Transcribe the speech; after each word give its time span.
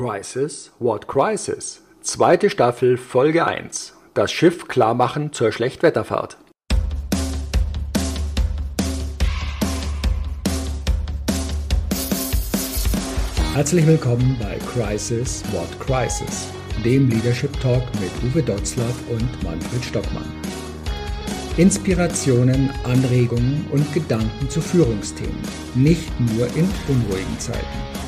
Crisis, 0.00 0.70
What 0.78 1.08
Crisis? 1.08 1.82
Zweite 2.02 2.50
Staffel, 2.50 2.96
Folge 2.96 3.44
1. 3.44 3.94
Das 4.14 4.30
Schiff 4.30 4.68
klarmachen 4.68 5.32
zur 5.32 5.50
Schlechtwetterfahrt. 5.50 6.36
Herzlich 13.54 13.88
willkommen 13.88 14.36
bei 14.40 14.58
Crisis, 14.72 15.42
What 15.50 15.80
Crisis? 15.80 16.46
Dem 16.84 17.08
Leadership 17.08 17.58
Talk 17.60 17.82
mit 18.00 18.12
Uwe 18.22 18.44
Dotzlaff 18.44 18.94
und 19.10 19.42
Manfred 19.42 19.84
Stockmann. 19.84 20.32
Inspirationen, 21.56 22.70
Anregungen 22.84 23.66
und 23.72 23.92
Gedanken 23.92 24.48
zu 24.48 24.60
Führungsthemen, 24.60 25.42
nicht 25.74 26.08
nur 26.20 26.46
in 26.54 26.70
unruhigen 26.86 27.40
Zeiten. 27.40 28.07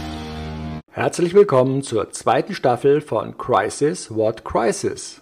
Herzlich 1.01 1.33
willkommen 1.33 1.81
zur 1.81 2.11
zweiten 2.11 2.53
Staffel 2.53 3.01
von 3.01 3.35
Crisis 3.35 4.13
What 4.13 4.45
Crisis. 4.45 5.19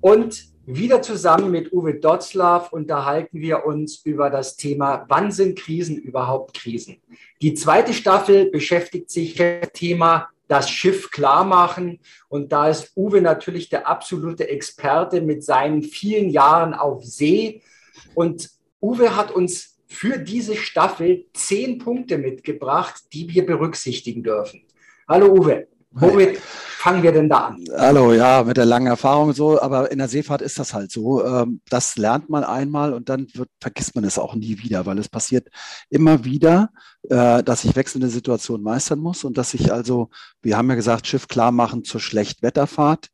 Und 0.00 0.46
wieder 0.64 1.02
zusammen 1.02 1.50
mit 1.50 1.74
Uwe 1.74 1.96
Dotzlaff 1.96 2.72
unterhalten 2.72 3.38
wir 3.42 3.66
uns 3.66 4.00
über 4.06 4.30
das 4.30 4.56
Thema, 4.56 5.04
wann 5.10 5.30
sind 5.30 5.58
Krisen 5.58 5.98
überhaupt 5.98 6.54
Krisen? 6.54 7.02
Die 7.42 7.52
zweite 7.52 7.92
Staffel 7.92 8.50
beschäftigt 8.50 9.10
sich 9.10 9.38
mit 9.38 9.62
dem 9.62 9.72
Thema 9.74 10.30
das 10.46 10.70
Schiff 10.70 11.10
klar 11.10 11.44
machen. 11.44 12.00
Und 12.30 12.50
da 12.50 12.70
ist 12.70 12.92
Uwe 12.96 13.20
natürlich 13.20 13.68
der 13.68 13.86
absolute 13.86 14.48
Experte 14.48 15.20
mit 15.20 15.44
seinen 15.44 15.82
vielen 15.82 16.30
Jahren 16.30 16.72
auf 16.72 17.04
See. 17.04 17.60
Und 18.14 18.48
Uwe 18.80 19.14
hat 19.16 19.32
uns 19.32 19.76
für 19.86 20.18
diese 20.18 20.56
Staffel 20.56 21.26
zehn 21.34 21.76
Punkte 21.76 22.16
mitgebracht, 22.16 23.02
die 23.12 23.28
wir 23.28 23.44
berücksichtigen 23.44 24.22
dürfen. 24.22 24.62
Hallo 25.10 25.32
Uwe, 25.32 25.66
womit 25.92 26.38
fangen 26.38 27.02
wir 27.02 27.12
denn 27.12 27.30
da 27.30 27.46
an? 27.46 27.64
Hallo, 27.74 28.12
ja, 28.12 28.42
mit 28.44 28.58
der 28.58 28.66
langen 28.66 28.88
Erfahrung 28.88 29.32
so, 29.32 29.58
aber 29.58 29.90
in 29.90 29.96
der 29.96 30.08
Seefahrt 30.08 30.42
ist 30.42 30.58
das 30.58 30.74
halt 30.74 30.92
so. 30.92 31.24
Ähm, 31.24 31.62
das 31.70 31.96
lernt 31.96 32.28
man 32.28 32.44
einmal 32.44 32.92
und 32.92 33.08
dann 33.08 33.26
wird, 33.32 33.48
vergisst 33.58 33.94
man 33.94 34.04
es 34.04 34.18
auch 34.18 34.34
nie 34.34 34.58
wieder, 34.58 34.84
weil 34.84 34.98
es 34.98 35.08
passiert 35.08 35.48
immer 35.88 36.26
wieder, 36.26 36.68
äh, 37.08 37.42
dass 37.42 37.64
ich 37.64 37.74
wechselnde 37.74 38.08
Situationen 38.08 38.62
meistern 38.62 38.98
muss 38.98 39.24
und 39.24 39.38
dass 39.38 39.54
ich 39.54 39.72
also, 39.72 40.10
wir 40.42 40.58
haben 40.58 40.68
ja 40.68 40.74
gesagt, 40.74 41.06
Schiff 41.06 41.26
klar 41.26 41.52
machen 41.52 41.84
zur 41.84 42.00
Schlechtwetterfahrt 42.00 43.08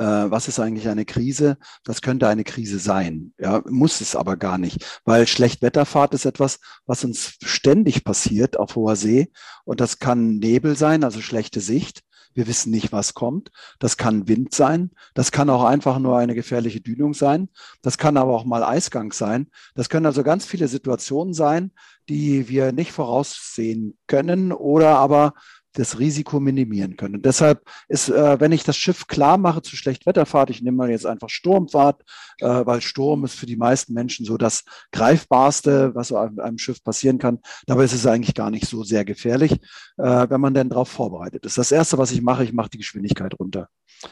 äh, 0.00 0.30
was 0.30 0.48
ist 0.48 0.58
eigentlich 0.58 0.88
eine 0.88 1.04
Krise? 1.04 1.58
Das 1.84 2.00
könnte 2.00 2.26
eine 2.26 2.44
Krise 2.44 2.78
sein. 2.78 3.34
Ja, 3.38 3.62
muss 3.68 4.00
es 4.00 4.16
aber 4.16 4.36
gar 4.38 4.56
nicht, 4.56 5.00
weil 5.04 5.26
Schlechtwetterfahrt 5.26 6.14
ist 6.14 6.24
etwas, 6.24 6.58
was 6.86 7.04
uns 7.04 7.34
ständig 7.42 8.02
passiert 8.02 8.58
auf 8.58 8.76
hoher 8.76 8.96
See. 8.96 9.30
Und 9.64 9.80
das 9.80 9.98
kann 9.98 10.38
Nebel 10.38 10.74
sein, 10.76 11.04
also 11.04 11.20
schlechte 11.20 11.60
Sicht. 11.60 12.00
Wir 12.32 12.46
wissen 12.46 12.70
nicht, 12.70 12.92
was 12.92 13.14
kommt. 13.14 13.50
Das 13.80 13.96
kann 13.96 14.28
Wind 14.28 14.54
sein. 14.54 14.92
Das 15.14 15.32
kann 15.32 15.50
auch 15.50 15.64
einfach 15.64 15.98
nur 15.98 16.16
eine 16.16 16.34
gefährliche 16.34 16.80
Dünung 16.80 17.12
sein. 17.12 17.48
Das 17.82 17.98
kann 17.98 18.16
aber 18.16 18.34
auch 18.34 18.44
mal 18.44 18.62
Eisgang 18.62 19.12
sein. 19.12 19.48
Das 19.74 19.88
können 19.88 20.06
also 20.06 20.22
ganz 20.22 20.46
viele 20.46 20.68
Situationen 20.68 21.34
sein, 21.34 21.72
die 22.08 22.48
wir 22.48 22.72
nicht 22.72 22.92
voraussehen 22.92 23.98
können 24.06 24.52
oder 24.52 24.96
aber 24.96 25.34
das 25.74 25.98
Risiko 25.98 26.40
minimieren 26.40 26.96
können. 26.96 27.16
Und 27.16 27.26
deshalb 27.26 27.62
ist, 27.88 28.08
äh, 28.08 28.40
wenn 28.40 28.52
ich 28.52 28.64
das 28.64 28.76
Schiff 28.76 29.06
klar 29.06 29.38
mache 29.38 29.62
zu 29.62 29.76
Schlechtwetterfahrt, 29.76 30.50
ich 30.50 30.62
nehme 30.62 30.76
mal 30.76 30.90
jetzt 30.90 31.06
einfach 31.06 31.28
Sturmfahrt, 31.28 32.02
äh, 32.40 32.66
weil 32.66 32.80
Sturm 32.80 33.24
ist 33.24 33.34
für 33.34 33.46
die 33.46 33.56
meisten 33.56 33.92
Menschen 33.92 34.26
so 34.26 34.36
das 34.36 34.64
Greifbarste, 34.92 35.94
was 35.94 36.12
auf 36.12 36.38
einem 36.38 36.58
Schiff 36.58 36.82
passieren 36.82 37.18
kann. 37.18 37.38
Dabei 37.66 37.84
ist 37.84 37.94
es 37.94 38.06
eigentlich 38.06 38.34
gar 38.34 38.50
nicht 38.50 38.66
so 38.66 38.82
sehr 38.82 39.04
gefährlich, 39.04 39.52
äh, 39.98 40.26
wenn 40.28 40.40
man 40.40 40.54
denn 40.54 40.68
darauf 40.68 40.88
vorbereitet 40.88 41.46
ist. 41.46 41.58
Das 41.58 41.72
Erste, 41.72 41.98
was 41.98 42.12
ich 42.12 42.22
mache, 42.22 42.44
ich 42.44 42.52
mache 42.52 42.70
die 42.70 42.78
Geschwindigkeit 42.78 43.38
runter. 43.38 43.68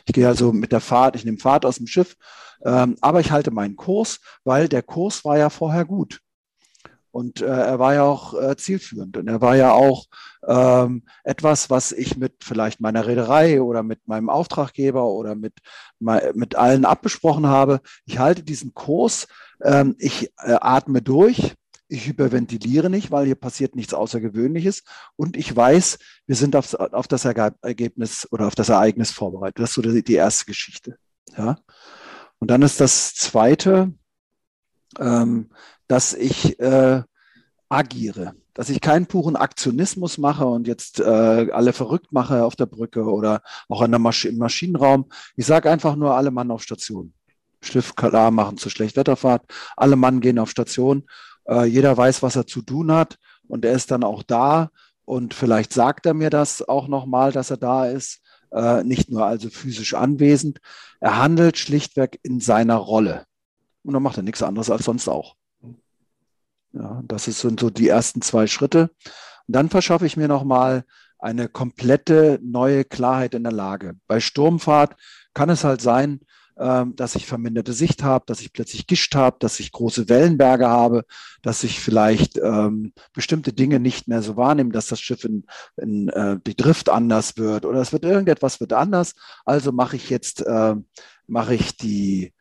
Ich 0.07 0.13
gehe 0.13 0.29
also 0.29 0.53
mit 0.53 0.73
der 0.73 0.81
Fahrt, 0.81 1.17
ich 1.17 1.25
nehme 1.25 1.39
Fahrt 1.39 1.65
aus 1.65 1.77
dem 1.77 1.87
Schiff, 1.87 2.17
ähm, 2.65 2.97
aber 3.01 3.21
ich 3.21 3.31
halte 3.31 3.51
meinen 3.51 3.77
Kurs, 3.77 4.21
weil 4.45 4.69
der 4.69 4.83
Kurs 4.83 5.25
war 5.25 5.39
ja 5.39 5.51
vorher 5.51 5.85
gut. 5.85 6.21
Und 7.19 7.41
äh, 7.41 7.47
er 7.47 7.81
war 7.81 7.95
ja 7.95 8.05
auch 8.05 8.41
äh, 8.41 8.57
zielführend 8.57 9.17
und 9.17 9.27
er 9.27 9.41
war 9.41 9.57
ja 9.57 9.73
auch 9.73 10.07
ähm, 10.47 11.03
etwas, 11.25 11.69
was 11.69 11.91
ich 11.91 12.17
mit 12.17 12.45
vielleicht 12.45 12.81
meiner 12.81 13.09
Reederei 13.09 13.61
oder 13.61 13.83
mit 13.83 14.07
meinem 14.07 14.31
Auftraggeber 14.31 15.05
oder 15.05 15.35
mit, 15.35 15.55
mit 15.99 16.55
allen 16.55 16.85
abgesprochen 16.85 17.49
habe. 17.49 17.81
Ich 18.07 18.21
halte 18.21 18.45
diesen 18.45 18.73
Kurs, 18.73 19.27
ähm, 19.65 19.97
ich 19.99 20.31
äh, 20.39 20.59
atme 20.61 21.03
durch, 21.03 21.57
ich 21.89 22.07
hyperventiliere 22.07 22.89
nicht, 22.89 23.11
weil 23.11 23.27
hier 23.27 23.35
passiert 23.35 23.75
nichts 23.75 23.95
Außergewöhnliches 23.95 24.85
und 25.17 25.37
ich 25.37 25.57
weiß, 25.57 25.99
wir 26.27 26.37
sind 26.37 26.55
auf, 26.55 26.73
auf 26.75 27.09
das 27.09 27.25
Ergebnis 27.25 28.29
oder 28.31 28.47
auf 28.47 28.55
das 28.55 28.69
Ereignis 28.69 29.11
vorbereitet. 29.11 29.59
Das 29.59 29.71
ist 29.71 29.75
so 29.75 29.83
die, 29.83 30.05
die 30.05 30.15
erste 30.15 30.45
Geschichte. 30.45 30.99
Ja. 31.37 31.59
Und 32.39 32.53
dann 32.53 32.63
ist 32.63 32.81
das 32.81 33.13
zweite, 33.15 33.93
ähm, 35.01 35.51
dass 35.89 36.15
ich 36.15 36.61
äh, 36.61 37.03
agiere, 37.69 38.35
dass 38.55 38.71
ich 38.71 38.81
keinen 38.81 39.07
puren 39.07 39.37
Aktionismus 39.37 40.19
mache 40.19 40.47
und 40.47 40.67
jetzt 40.67 41.01
äh, 41.01 41.05
alle 41.53 41.73
verrückt 41.73 42.13
mache 42.13 42.45
auf 42.45 42.57
der 42.57 42.67
Brücke 42.67 43.05
oder 43.05 43.43
auch 43.69 43.83
in 43.83 43.91
der 43.91 44.01
Masch 44.01 44.25
im 44.25 44.39
Maschinenraum. 44.39 45.07
Ich 45.37 45.47
sage 45.47 45.71
einfach 45.71 45.97
nur 45.97 46.15
alle 46.15 46.31
Mann 46.31 46.51
auf 46.51 46.63
Station. 46.63 47.13
Schiff 47.61 47.95
klar 47.95 48.31
machen 48.31 48.57
zur 48.57 48.71
Schlechtwetterfahrt. 48.71 49.45
Alle 49.77 49.97
Mann 49.97 50.21
gehen 50.21 50.39
auf 50.39 50.51
Station. 50.51 51.07
Äh, 51.47 51.65
jeder 51.65 51.97
weiß, 51.97 52.23
was 52.23 52.37
er 52.37 52.47
zu 52.47 52.63
tun 52.63 52.93
hat 52.93 53.19
und 53.47 53.65
er 53.65 53.73
ist 53.73 53.91
dann 53.91 54.05
auch 54.05 54.23
da 54.23 54.71
und 55.05 55.35
vielleicht 55.35 55.73
sagt 55.73 56.07
er 56.07 56.15
mir 56.15 56.31
das 56.31 56.67
auch 56.69 56.87
nochmal, 56.89 57.33
dass 57.33 57.51
er 57.51 57.57
da 57.57 57.87
ist. 57.87 58.21
Äh, 58.51 58.83
nicht 58.85 59.11
nur 59.11 59.27
also 59.27 59.51
physisch 59.51 59.95
anwesend. 59.95 60.61
Er 61.01 61.19
handelt 61.19 61.59
schlichtweg 61.59 62.19
in 62.23 62.41
seiner 62.41 62.77
Rolle. 62.77 63.25
Und 63.85 63.95
dann 63.95 64.03
macht 64.03 64.17
er 64.17 64.23
nichts 64.23 64.43
anderes 64.43 64.71
als 64.71 64.85
sonst 64.85 65.09
auch. 65.09 65.35
Ja, 66.73 67.03
das 67.07 67.25
sind 67.25 67.61
so 67.61 67.71
die 67.71 67.89
ersten 67.89 68.23
zwei 68.23 68.47
Schritte. 68.47 68.91
Und 69.47 69.57
dann 69.57 69.71
verschaffe 69.71 70.07
ich 70.07 70.17
mir 70.17 70.29
nochmal 70.29 70.85
eine 71.19 71.49
komplette 71.49 72.39
neue 72.43 72.85
Klarheit 72.85 73.35
in 73.35 73.43
der 73.43 73.53
Lage. 73.53 73.95
Bei 74.07 74.21
Sturmfahrt 74.21 74.97
kann 75.35 75.51
es 75.51 75.65
halt 75.65 75.81
sein, 75.81 76.21
ähm, 76.59 76.97
dass 76.97 77.15
ich 77.15 77.27
verminderte 77.27 77.73
Sicht 77.73 78.03
habe, 78.03 78.25
dass 78.27 78.41
ich 78.41 78.53
plötzlich 78.53 78.87
Gischt 78.87 79.15
habe, 79.15 79.37
dass 79.39 79.61
ich 79.61 79.71
große 79.71 80.09
Wellenberge 80.09 80.69
habe, 80.69 81.05
dass 81.41 81.63
ich 81.63 81.79
vielleicht 81.79 82.37
ähm, 82.39 82.93
bestimmte 83.13 83.53
Dinge 83.53 83.79
nicht 83.79 84.09
mehr 84.09 84.23
so 84.23 84.37
wahrnehme, 84.37 84.73
dass 84.73 84.89
das 84.89 85.01
Schiff 85.01 85.25
in, 85.25 85.45
in 85.77 86.09
äh, 86.09 86.39
die 86.47 86.57
Drift 86.57 86.89
anders 86.89 87.37
wird 87.37 87.65
oder 87.65 87.81
es 87.81 87.93
wird 87.93 88.05
irgendetwas 88.05 88.59
wird 88.59 88.73
anders. 88.73 89.15
Also 89.45 89.71
mache 89.71 89.97
ich 89.97 90.11
jetzt 90.11 90.45
äh, 90.45 90.75
mache 91.29 91.55
ich 91.55 91.77
die 91.77 92.33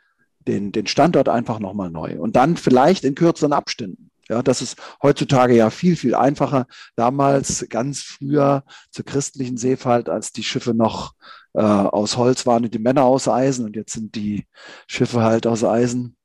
den, 0.47 0.71
den 0.71 0.88
Standort 0.88 1.29
einfach 1.29 1.59
nochmal 1.59 1.91
neu 1.91 2.19
und 2.19 2.35
dann 2.35 2.57
vielleicht 2.57 3.03
in 3.03 3.15
kürzeren 3.15 3.53
Abständen. 3.53 4.09
Ja, 4.29 4.41
das 4.43 4.61
ist 4.61 4.77
heutzutage 5.01 5.55
ja 5.55 5.69
viel, 5.69 5.95
viel 5.95 6.15
einfacher. 6.15 6.67
Damals, 6.95 7.65
ganz 7.69 8.01
früher 8.01 8.63
zur 8.91 9.05
christlichen 9.05 9.57
Seefahrt, 9.57 10.09
als 10.09 10.31
die 10.31 10.43
Schiffe 10.43 10.73
noch 10.73 11.13
äh, 11.53 11.61
aus 11.61 12.18
Holz 12.18 12.45
waren 12.45 12.65
und 12.65 12.74
die 12.74 12.79
Männer 12.79 13.03
aus 13.03 13.27
Eisen 13.27 13.65
und 13.65 13.75
jetzt 13.75 13.94
sind 13.94 14.15
die 14.15 14.45
Schiffe 14.88 15.24
halt 15.24 15.47
aus 15.47 15.63
Eisen. 15.63 16.18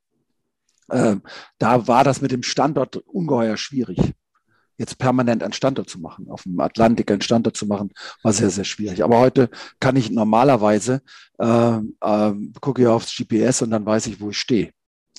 Äh, 0.89 1.17
da 1.57 1.87
war 1.87 2.03
das 2.03 2.21
mit 2.21 2.31
dem 2.31 2.43
Standort 2.43 2.97
ungeheuer 2.97 3.57
schwierig. 3.57 4.13
Jetzt 4.77 4.97
permanent 4.97 5.43
einen 5.43 5.53
Standort 5.53 5.89
zu 5.89 5.99
machen, 5.99 6.29
auf 6.29 6.43
dem 6.43 6.59
Atlantik 6.59 7.11
einen 7.11 7.21
Standort 7.21 7.55
zu 7.55 7.67
machen, 7.67 7.91
war 8.23 8.33
sehr, 8.33 8.49
sehr 8.49 8.63
schwierig. 8.63 9.03
Aber 9.03 9.19
heute 9.19 9.49
kann 9.79 9.95
ich 9.95 10.11
normalerweise, 10.11 11.01
äh, 11.39 11.77
äh, 11.77 12.33
gucke 12.59 12.81
ich 12.81 12.87
aufs 12.87 13.15
GPS 13.15 13.61
und 13.61 13.71
dann 13.71 13.85
weiß 13.85 14.07
ich, 14.07 14.19
wo 14.19 14.31
ich 14.31 14.37
stehe. 14.37 14.73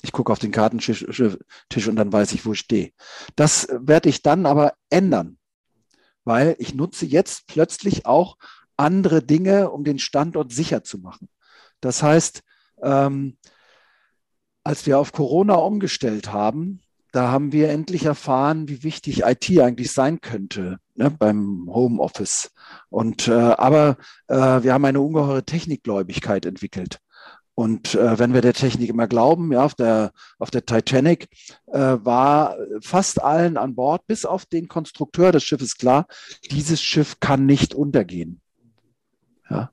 Ich 0.05 0.11
gucke 0.11 0.31
auf 0.31 0.39
den 0.39 0.51
Kartentisch 0.51 1.03
und 1.03 1.95
dann 1.95 2.13
weiß 2.13 2.31
ich, 2.33 2.45
wo 2.45 2.53
ich 2.53 2.59
stehe. 2.59 2.91
Das 3.35 3.67
werde 3.71 4.07
ich 4.09 4.21
dann 4.21 4.45
aber 4.45 4.73
ändern, 4.89 5.37
weil 6.23 6.55
ich 6.59 6.75
nutze 6.75 7.05
jetzt 7.05 7.47
plötzlich 7.47 8.05
auch 8.05 8.37
andere 8.77 9.23
Dinge, 9.23 9.71
um 9.71 9.83
den 9.83 9.99
Standort 9.99 10.53
sicher 10.53 10.83
zu 10.83 10.99
machen. 10.99 11.27
Das 11.81 12.03
heißt, 12.03 12.43
ähm, 12.81 13.37
als 14.63 14.85
wir 14.85 14.99
auf 14.99 15.11
Corona 15.11 15.55
umgestellt 15.55 16.31
haben, 16.31 16.81
da 17.11 17.31
haben 17.31 17.51
wir 17.51 17.69
endlich 17.69 18.05
erfahren, 18.05 18.67
wie 18.67 18.83
wichtig 18.83 19.23
IT 19.23 19.49
eigentlich 19.59 19.91
sein 19.91 20.21
könnte. 20.21 20.79
ne, 20.95 21.11
beim 21.11 21.69
Homeoffice. 21.69 22.51
Und 22.89 23.27
äh, 23.27 23.33
aber 23.33 23.97
äh, 24.27 24.35
wir 24.35 24.73
haben 24.73 24.85
eine 24.85 25.01
ungeheure 25.01 25.43
Technikgläubigkeit 25.43 26.45
entwickelt. 26.45 26.99
Und 27.55 27.95
äh, 27.95 28.19
wenn 28.19 28.33
wir 28.33 28.41
der 28.41 28.53
Technik 28.53 28.89
immer 28.89 29.07
glauben, 29.07 29.53
ja, 29.53 29.63
auf 29.63 29.75
der, 29.75 30.11
auf 30.39 30.51
der 30.51 30.65
Titanic 30.65 31.29
äh, 31.67 31.79
war 31.79 32.57
fast 32.81 33.21
allen 33.23 33.55
an 33.55 33.75
Bord, 33.75 34.05
bis 34.07 34.25
auf 34.25 34.45
den 34.45 34.67
Konstrukteur 34.67 35.31
des 35.31 35.43
Schiffes 35.43 35.77
klar, 35.77 36.05
dieses 36.51 36.81
Schiff 36.81 37.21
kann 37.21 37.45
nicht 37.45 37.73
untergehen. 37.73 38.41
Ja. 39.49 39.71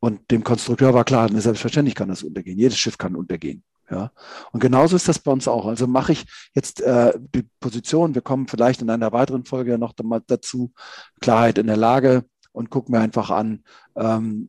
Und 0.00 0.30
dem 0.30 0.42
Konstrukteur 0.42 0.94
war 0.94 1.04
klar, 1.04 1.28
selbstverständlich 1.30 1.94
kann 1.94 2.08
das 2.08 2.22
untergehen. 2.22 2.58
Jedes 2.58 2.78
Schiff 2.78 2.96
kann 2.96 3.14
untergehen. 3.14 3.62
Ja. 3.90 4.10
Und 4.52 4.60
genauso 4.60 4.96
ist 4.96 5.06
das 5.06 5.18
bei 5.18 5.30
uns 5.30 5.46
auch. 5.46 5.66
Also 5.66 5.86
mache 5.86 6.12
ich 6.12 6.24
jetzt 6.54 6.80
äh, 6.80 7.12
die 7.34 7.46
Position, 7.60 8.14
wir 8.14 8.22
kommen 8.22 8.48
vielleicht 8.48 8.80
in 8.80 8.88
einer 8.88 9.12
weiteren 9.12 9.44
Folge 9.44 9.76
noch 9.76 9.92
dazu, 10.26 10.72
Klarheit 11.20 11.58
in 11.58 11.66
der 11.66 11.76
Lage 11.76 12.24
und 12.52 12.70
gucke 12.70 12.90
mir 12.90 13.00
einfach 13.00 13.30
an, 13.30 13.64
ähm, 13.96 14.48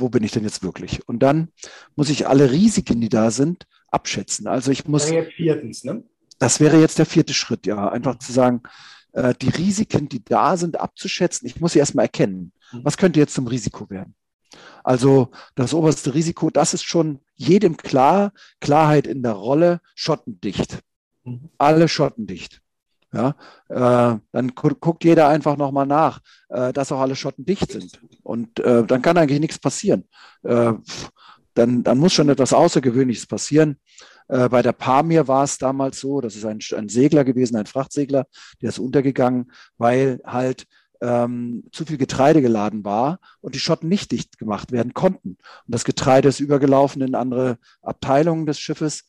wo 0.00 0.08
bin 0.08 0.24
ich 0.24 0.32
denn 0.32 0.44
jetzt 0.44 0.62
wirklich? 0.62 1.06
Und 1.08 1.20
dann 1.20 1.48
muss 1.96 2.10
ich 2.10 2.26
alle 2.26 2.50
Risiken, 2.50 3.00
die 3.00 3.08
da 3.08 3.30
sind, 3.30 3.66
abschätzen. 3.88 4.46
Also 4.46 4.70
ich 4.70 4.86
muss. 4.86 5.02
Das 5.02 5.12
wäre 5.12 5.26
viertens, 5.26 5.84
ne? 5.84 6.02
Das 6.38 6.60
wäre 6.60 6.80
jetzt 6.80 6.98
der 6.98 7.06
vierte 7.06 7.34
Schritt, 7.34 7.66
ja. 7.66 7.88
Einfach 7.88 8.18
zu 8.18 8.32
sagen, 8.32 8.62
äh, 9.12 9.34
die 9.34 9.48
Risiken, 9.48 10.08
die 10.08 10.24
da 10.24 10.56
sind, 10.56 10.78
abzuschätzen. 10.78 11.46
Ich 11.46 11.60
muss 11.60 11.72
sie 11.72 11.78
erstmal 11.78 12.04
erkennen. 12.04 12.52
Mhm. 12.72 12.80
Was 12.84 12.96
könnte 12.96 13.20
jetzt 13.20 13.34
zum 13.34 13.46
Risiko 13.46 13.90
werden? 13.90 14.14
Also 14.84 15.30
das 15.54 15.74
oberste 15.74 16.14
Risiko, 16.14 16.50
das 16.50 16.74
ist 16.74 16.84
schon 16.84 17.20
jedem 17.34 17.76
klar, 17.76 18.32
Klarheit 18.60 19.06
in 19.06 19.22
der 19.22 19.32
Rolle, 19.32 19.80
schottendicht. 19.94 20.78
Mhm. 21.24 21.50
Alle 21.58 21.88
schottendicht. 21.88 22.62
Ja, 23.18 23.34
äh, 23.68 24.18
dann 24.30 24.54
gu 24.54 24.70
guckt 24.78 25.02
jeder 25.02 25.26
einfach 25.28 25.56
nochmal 25.56 25.86
nach, 25.86 26.20
äh, 26.50 26.72
dass 26.72 26.92
auch 26.92 27.00
alle 27.00 27.16
Schotten 27.16 27.44
dicht 27.44 27.72
sind. 27.72 28.00
Und 28.22 28.60
äh, 28.60 28.84
dann 28.84 29.02
kann 29.02 29.18
eigentlich 29.18 29.40
nichts 29.40 29.58
passieren. 29.58 30.04
Äh, 30.44 30.74
dann, 31.54 31.82
dann 31.82 31.98
muss 31.98 32.12
schon 32.12 32.28
etwas 32.28 32.52
Außergewöhnliches 32.52 33.26
passieren. 33.26 33.78
Äh, 34.28 34.48
bei 34.48 34.62
der 34.62 34.72
Pamir 34.72 35.26
war 35.26 35.42
es 35.42 35.58
damals 35.58 35.98
so, 35.98 36.20
das 36.20 36.36
ist 36.36 36.44
ein, 36.44 36.60
ein 36.76 36.88
Segler 36.88 37.24
gewesen, 37.24 37.56
ein 37.56 37.66
Frachtsegler, 37.66 38.26
der 38.62 38.68
ist 38.68 38.78
untergegangen, 38.78 39.50
weil 39.78 40.20
halt 40.24 40.66
ähm, 41.00 41.64
zu 41.72 41.84
viel 41.86 41.98
Getreide 41.98 42.40
geladen 42.40 42.84
war 42.84 43.18
und 43.40 43.56
die 43.56 43.60
Schotten 43.60 43.88
nicht 43.88 44.12
dicht 44.12 44.38
gemacht 44.38 44.70
werden 44.70 44.94
konnten. 44.94 45.30
Und 45.30 45.38
das 45.74 45.84
Getreide 45.84 46.28
ist 46.28 46.38
übergelaufen 46.38 47.02
in 47.02 47.16
andere 47.16 47.58
Abteilungen 47.82 48.46
des 48.46 48.60
Schiffes 48.60 49.04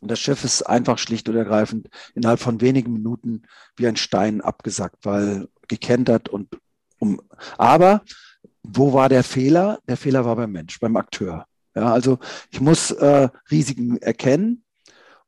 und 0.00 0.10
das 0.10 0.18
Schiff 0.20 0.44
ist 0.44 0.62
einfach 0.62 0.98
schlicht 0.98 1.28
und 1.28 1.36
ergreifend 1.36 1.88
innerhalb 2.14 2.40
von 2.40 2.60
wenigen 2.60 2.92
Minuten 2.92 3.42
wie 3.76 3.86
ein 3.86 3.96
Stein 3.96 4.40
abgesackt, 4.40 5.04
weil 5.04 5.48
gekentert 5.66 6.28
und 6.28 6.48
um. 6.98 7.20
Aber 7.56 8.02
wo 8.62 8.92
war 8.92 9.08
der 9.08 9.24
Fehler? 9.24 9.80
Der 9.88 9.96
Fehler 9.96 10.24
war 10.24 10.36
beim 10.36 10.52
Mensch, 10.52 10.78
beim 10.80 10.96
Akteur. 10.96 11.46
Ja, 11.74 11.92
also 11.92 12.18
ich 12.50 12.60
muss 12.60 12.90
äh, 12.90 13.28
Risiken 13.50 13.98
erkennen 13.98 14.64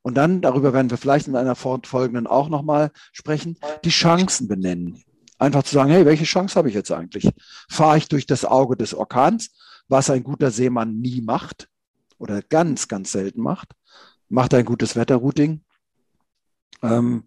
und 0.03 0.15
dann, 0.15 0.41
darüber 0.41 0.73
werden 0.73 0.91
wir 0.91 0.97
vielleicht 0.97 1.29
in 1.29 1.37
einer 1.37 1.55
fortfolgenden 1.55 2.27
auch 2.27 2.49
nochmal 2.49 2.91
sprechen, 3.13 3.57
die 3.85 3.91
Chancen 3.91 4.49
benennen. 4.49 5.03
Einfach 5.39 5.63
zu 5.63 5.75
sagen, 5.75 5.91
hey, 5.91 6.05
welche 6.05 6.25
Chance 6.25 6.55
habe 6.57 6.69
ich 6.69 6.75
jetzt 6.75 6.91
eigentlich? 6.91 7.29
Fahre 7.69 7.99
ich 7.99 8.09
durch 8.09 8.27
das 8.27 8.45
Auge 8.45 8.77
des 8.77 8.95
Orkans, 8.95 9.51
was 9.89 10.11
ein 10.11 10.23
guter 10.23 10.51
Seemann 10.51 10.99
nie 11.01 11.23
macht 11.23 11.69
oder 12.19 12.43
ganz, 12.43 12.89
ganz 12.89 13.13
selten 13.13 13.41
macht? 13.41 13.73
Macht 14.31 14.55
ein 14.55 14.65
gutes 14.65 14.97
Wetterrouting. 14.97 15.61
Ähm, 16.83 17.25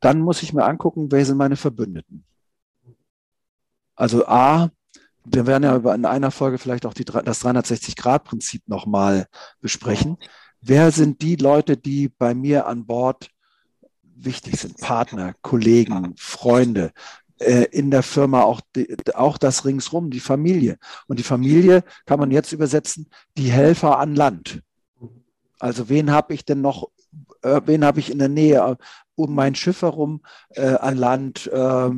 dann 0.00 0.20
muss 0.20 0.42
ich 0.42 0.52
mir 0.52 0.64
angucken, 0.64 1.12
wer 1.12 1.24
sind 1.24 1.36
meine 1.36 1.56
Verbündeten. 1.56 2.24
Also 3.94 4.26
A, 4.26 4.70
wir 5.24 5.46
werden 5.46 5.62
ja 5.62 5.94
in 5.94 6.06
einer 6.06 6.30
Folge 6.30 6.58
vielleicht 6.58 6.86
auch 6.86 6.94
die, 6.94 7.04
das 7.04 7.44
360-Grad-Prinzip 7.44 8.66
nochmal 8.66 9.26
besprechen. 9.60 10.16
Wer 10.62 10.90
sind 10.90 11.22
die 11.22 11.36
Leute, 11.36 11.76
die 11.76 12.08
bei 12.08 12.34
mir 12.34 12.66
an 12.66 12.86
Bord 12.86 13.30
wichtig 14.02 14.58
sind? 14.58 14.78
Partner, 14.78 15.34
Kollegen, 15.42 16.14
Freunde, 16.16 16.92
äh, 17.38 17.66
in 17.70 17.90
der 17.90 18.02
Firma 18.02 18.42
auch, 18.42 18.60
die, 18.74 18.96
auch 19.14 19.36
das 19.36 19.64
ringsrum, 19.64 20.10
die 20.10 20.20
Familie. 20.20 20.78
Und 21.06 21.18
die 21.18 21.24
Familie 21.24 21.84
kann 22.06 22.20
man 22.20 22.30
jetzt 22.30 22.52
übersetzen, 22.52 23.10
die 23.36 23.50
Helfer 23.50 23.98
an 23.98 24.14
Land. 24.14 24.62
Also 25.60 25.88
wen 25.88 26.10
habe 26.10 26.34
ich 26.34 26.44
denn 26.44 26.60
noch, 26.60 26.88
äh, 27.42 27.60
wen 27.66 27.84
habe 27.84 28.00
ich 28.00 28.10
in 28.10 28.18
der 28.18 28.28
Nähe 28.28 28.58
äh, 28.58 28.76
um 29.14 29.34
mein 29.34 29.54
Schiff 29.54 29.82
herum 29.82 30.22
äh, 30.50 30.74
an 30.74 30.96
Land, 30.96 31.46
äh, 31.46 31.90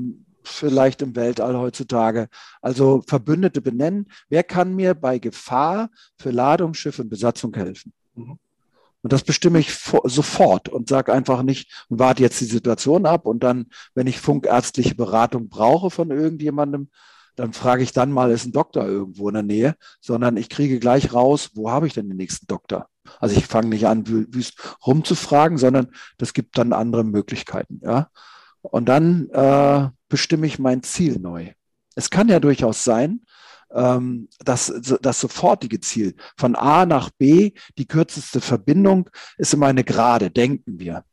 vielleicht 0.45 1.03
im 1.03 1.15
Weltall 1.17 1.57
heutzutage. 1.57 2.29
Also 2.61 3.03
Verbündete 3.07 3.63
benennen. 3.63 4.09
Wer 4.29 4.43
kann 4.43 4.75
mir 4.75 4.95
bei 4.95 5.19
Gefahr 5.19 5.91
für 6.19 6.31
Ladung, 6.31 6.75
Schiff 6.75 6.99
und 6.99 7.09
Besatzung 7.09 7.55
helfen? 7.55 7.93
Mhm. 8.15 8.39
Und 9.03 9.13
das 9.13 9.25
bestimme 9.25 9.59
ich 9.59 9.75
sofort 10.05 10.69
und 10.69 10.89
sage 10.89 11.13
einfach 11.13 11.43
nicht 11.43 11.87
und 11.89 11.99
warte 11.99 12.23
jetzt 12.23 12.41
die 12.41 12.47
Situation 12.47 13.05
ab 13.05 13.27
und 13.27 13.43
dann, 13.43 13.67
wenn 13.95 14.07
ich 14.07 14.21
funkärztliche 14.21 14.95
Beratung 14.95 15.49
brauche 15.49 15.91
von 15.91 16.11
irgendjemandem, 16.11 16.89
dann 17.37 17.53
frage 17.53 17.83
ich 17.83 17.93
dann 17.93 18.13
mal, 18.13 18.31
ist 18.31 18.47
ein 18.47 18.53
Doktor 18.53 18.87
irgendwo 18.87 19.29
in 19.29 19.35
der 19.35 19.43
Nähe, 19.43 19.77
sondern 20.01 20.37
ich 20.37 20.49
kriege 20.49 20.79
gleich 20.79 21.15
raus, 21.15 21.51
wo 21.55 21.71
habe 21.71 21.87
ich 21.87 21.95
denn 21.95 22.09
den 22.09 22.17
nächsten 22.17 22.47
Doktor? 22.47 22.89
Also 23.21 23.37
ich 23.37 23.47
fange 23.47 23.69
nicht 23.69 23.87
an, 23.87 24.07
wüst 24.07 24.59
rumzufragen, 24.87 25.59
sondern 25.59 25.89
das 26.19 26.35
gibt 26.35 26.59
dann 26.59 26.73
andere 26.73 27.05
Möglichkeiten. 27.05 27.81
Ja? 27.83 28.11
Und 28.61 28.89
dann 28.89 29.29
äh, 29.31 29.89
bestimme 30.09 30.47
ich 30.47 30.59
mein 30.59 30.83
Ziel 30.83 31.19
neu. 31.19 31.53
Es 31.95 32.11
kann 32.11 32.29
ja 32.29 32.41
durchaus 32.41 32.85
sein, 32.85 33.23
ähm, 33.75 34.29
dass 34.45 34.73
das 35.01 35.21
sofortige 35.21 35.81
Ziel 35.81 36.15
von 36.37 36.55
A 36.55 36.87
nach 36.87 37.11
B, 37.11 37.53
die 37.79 37.87
kürzeste 37.87 38.41
Verbindung, 38.41 39.09
ist 39.37 39.55
immer 39.55 39.67
eine 39.67 39.85
Gerade, 39.85 40.31
denken 40.31 40.79
wir. 40.79 41.05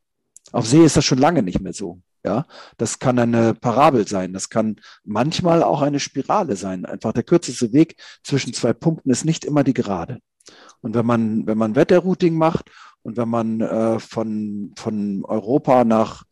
Auf 0.52 0.68
See 0.68 0.84
ist 0.84 0.98
das 0.98 1.06
schon 1.06 1.20
lange 1.20 1.44
nicht 1.44 1.62
mehr 1.62 1.74
so. 1.74 2.02
Ja, 2.26 2.46
das 2.78 3.00
kann 3.00 3.18
eine 3.18 3.54
Parabel 3.54 4.08
sein. 4.08 4.34
Das 4.34 4.50
kann 4.50 4.76
manchmal 5.06 5.64
auch 5.64 5.82
eine 5.82 6.00
Spirale 6.02 6.58
sein. 6.58 6.86
Einfach 6.86 7.14
der 7.14 7.24
kürzeste 7.24 7.72
Weg 7.72 7.96
zwischen 8.24 8.54
zwei 8.54 8.74
Punkten 8.74 9.10
ist 9.10 9.24
nicht 9.24 9.46
immer 9.46 9.64
die 9.64 9.74
Gerade. 9.74 10.20
Und 10.82 10.96
wenn 10.96 11.06
man, 11.06 11.48
wenn 11.48 11.58
man 11.58 11.76
Wetterrouting 11.76 12.36
macht 12.36 12.72
und 13.04 13.16
wenn 13.16 13.30
man 13.30 13.62
äh, 13.62 14.00
von, 14.00 14.74
von 14.78 15.24
Europa 15.26 15.86
nach, 15.86 16.24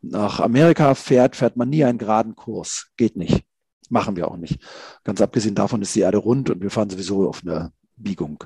nach 0.00 0.40
Amerika 0.40 0.94
fährt, 0.94 1.34
fährt 1.36 1.56
man 1.56 1.70
nie 1.70 1.84
einen 1.84 1.98
geraden 1.98 2.36
Kurs. 2.36 2.90
Geht 2.96 3.16
nicht. 3.16 3.44
Machen 3.88 4.16
wir 4.16 4.28
auch 4.28 4.36
nicht. 4.36 4.60
Ganz 5.04 5.20
abgesehen 5.20 5.54
davon 5.54 5.82
ist 5.82 5.94
die 5.94 6.00
Erde 6.00 6.18
rund 6.18 6.50
und 6.50 6.62
wir 6.62 6.70
fahren 6.70 6.90
sowieso 6.90 7.28
auf 7.28 7.42
einer 7.42 7.72
Biegung. 7.96 8.44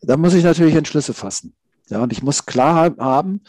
Da 0.00 0.16
muss 0.16 0.34
ich 0.34 0.44
natürlich 0.44 0.74
Entschlüsse 0.74 1.14
fassen. 1.14 1.54
Ja, 1.88 2.02
und 2.02 2.12
ich 2.12 2.22
muss 2.22 2.46
klar 2.46 2.94
haben 2.98 3.42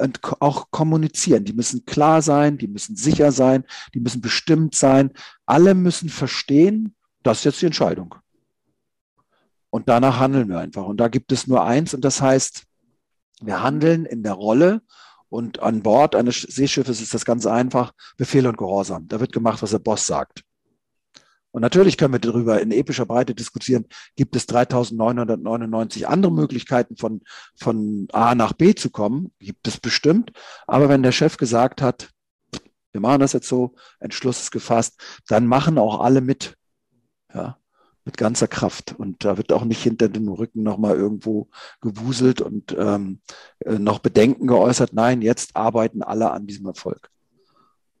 und 0.00 0.20
auch 0.40 0.70
kommunizieren. 0.70 1.44
Die 1.44 1.52
müssen 1.52 1.84
klar 1.84 2.22
sein, 2.22 2.58
die 2.58 2.68
müssen 2.68 2.96
sicher 2.96 3.32
sein, 3.32 3.64
die 3.94 4.00
müssen 4.00 4.20
bestimmt 4.20 4.74
sein. 4.74 5.12
Alle 5.46 5.74
müssen 5.74 6.08
verstehen, 6.08 6.94
das 7.22 7.38
ist 7.38 7.44
jetzt 7.44 7.62
die 7.62 7.66
Entscheidung. 7.66 8.14
Und 9.70 9.88
danach 9.88 10.18
handeln 10.18 10.48
wir 10.48 10.58
einfach. 10.58 10.84
Und 10.84 10.98
da 10.98 11.08
gibt 11.08 11.32
es 11.32 11.46
nur 11.46 11.64
eins 11.64 11.94
und 11.94 12.04
das 12.04 12.20
heißt, 12.20 12.64
wir 13.42 13.62
handeln 13.62 14.04
in 14.04 14.22
der 14.22 14.34
Rolle 14.34 14.82
und 15.28 15.60
an 15.60 15.82
Bord 15.82 16.16
eines 16.16 16.42
Seeschiffes 16.42 17.00
ist 17.00 17.14
das 17.14 17.24
ganz 17.24 17.46
einfach, 17.46 17.92
Befehl 18.16 18.46
und 18.46 18.58
Gehorsam. 18.58 19.06
Da 19.08 19.20
wird 19.20 19.32
gemacht, 19.32 19.62
was 19.62 19.70
der 19.70 19.78
Boss 19.78 20.06
sagt. 20.06 20.44
Und 21.52 21.62
natürlich 21.62 21.96
können 21.96 22.14
wir 22.14 22.20
darüber 22.20 22.60
in 22.60 22.70
epischer 22.70 23.06
Breite 23.06 23.34
diskutieren, 23.34 23.86
gibt 24.16 24.36
es 24.36 24.46
3999 24.46 26.06
andere 26.06 26.32
Möglichkeiten 26.32 26.96
von, 26.96 27.22
von 27.56 28.06
A 28.12 28.34
nach 28.34 28.52
B 28.52 28.74
zu 28.74 28.90
kommen? 28.90 29.32
Gibt 29.38 29.66
es 29.66 29.78
bestimmt. 29.78 30.32
Aber 30.66 30.88
wenn 30.88 31.02
der 31.02 31.12
Chef 31.12 31.36
gesagt 31.36 31.82
hat, 31.82 32.10
wir 32.92 33.00
machen 33.00 33.20
das 33.20 33.32
jetzt 33.32 33.48
so, 33.48 33.74
Entschluss 33.98 34.40
ist 34.40 34.50
gefasst, 34.50 35.00
dann 35.28 35.46
machen 35.46 35.78
auch 35.78 36.00
alle 36.00 36.20
mit. 36.20 36.56
Ja 37.32 37.60
mit 38.04 38.16
ganzer 38.16 38.48
Kraft. 38.48 38.94
Und 38.98 39.24
da 39.24 39.36
wird 39.36 39.52
auch 39.52 39.64
nicht 39.64 39.82
hinter 39.82 40.08
dem 40.08 40.28
Rücken 40.28 40.62
nochmal 40.62 40.96
irgendwo 40.96 41.48
gewuselt 41.80 42.40
und 42.40 42.74
ähm, 42.78 43.20
äh, 43.60 43.78
noch 43.78 43.98
Bedenken 43.98 44.46
geäußert. 44.46 44.92
Nein, 44.92 45.22
jetzt 45.22 45.56
arbeiten 45.56 46.02
alle 46.02 46.30
an 46.30 46.46
diesem 46.46 46.66
Erfolg. 46.66 47.10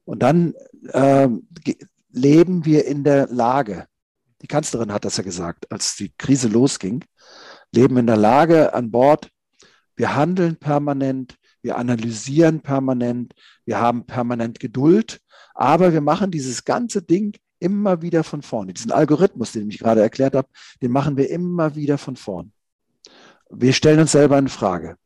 Und 0.04 0.22
dann 0.22 0.54
ähm, 0.92 1.46
leben 2.12 2.64
wir 2.64 2.86
in 2.86 3.04
der 3.04 3.26
Lage, 3.28 3.86
die 4.42 4.46
Kanzlerin 4.46 4.92
hat 4.92 5.04
das 5.04 5.16
ja 5.16 5.22
gesagt, 5.22 5.70
als 5.70 5.96
die 5.96 6.12
Krise 6.16 6.48
losging, 6.48 7.04
leben 7.72 7.96
in 7.98 8.06
der 8.06 8.16
Lage 8.16 8.74
an 8.74 8.90
Bord, 8.90 9.30
wir 9.96 10.16
handeln 10.16 10.56
permanent, 10.56 11.36
wir 11.62 11.76
analysieren 11.76 12.60
permanent, 12.60 13.34
wir 13.66 13.80
haben 13.80 14.06
permanent 14.06 14.60
Geduld, 14.60 15.20
aber 15.54 15.92
wir 15.92 16.00
machen 16.00 16.30
dieses 16.30 16.64
ganze 16.64 17.02
Ding 17.02 17.36
immer 17.58 18.00
wieder 18.00 18.24
von 18.24 18.40
vorne. 18.40 18.72
Diesen 18.72 18.92
Algorithmus, 18.92 19.52
den 19.52 19.68
ich 19.68 19.78
gerade 19.78 20.00
erklärt 20.00 20.34
habe, 20.34 20.48
den 20.80 20.90
machen 20.90 21.16
wir 21.18 21.28
immer 21.28 21.74
wieder 21.74 21.98
von 21.98 22.16
vorn. 22.16 22.52
Wir 23.50 23.74
stellen 23.74 24.00
uns 24.00 24.12
selber 24.12 24.36
eine 24.36 24.48
Frage. 24.48 24.96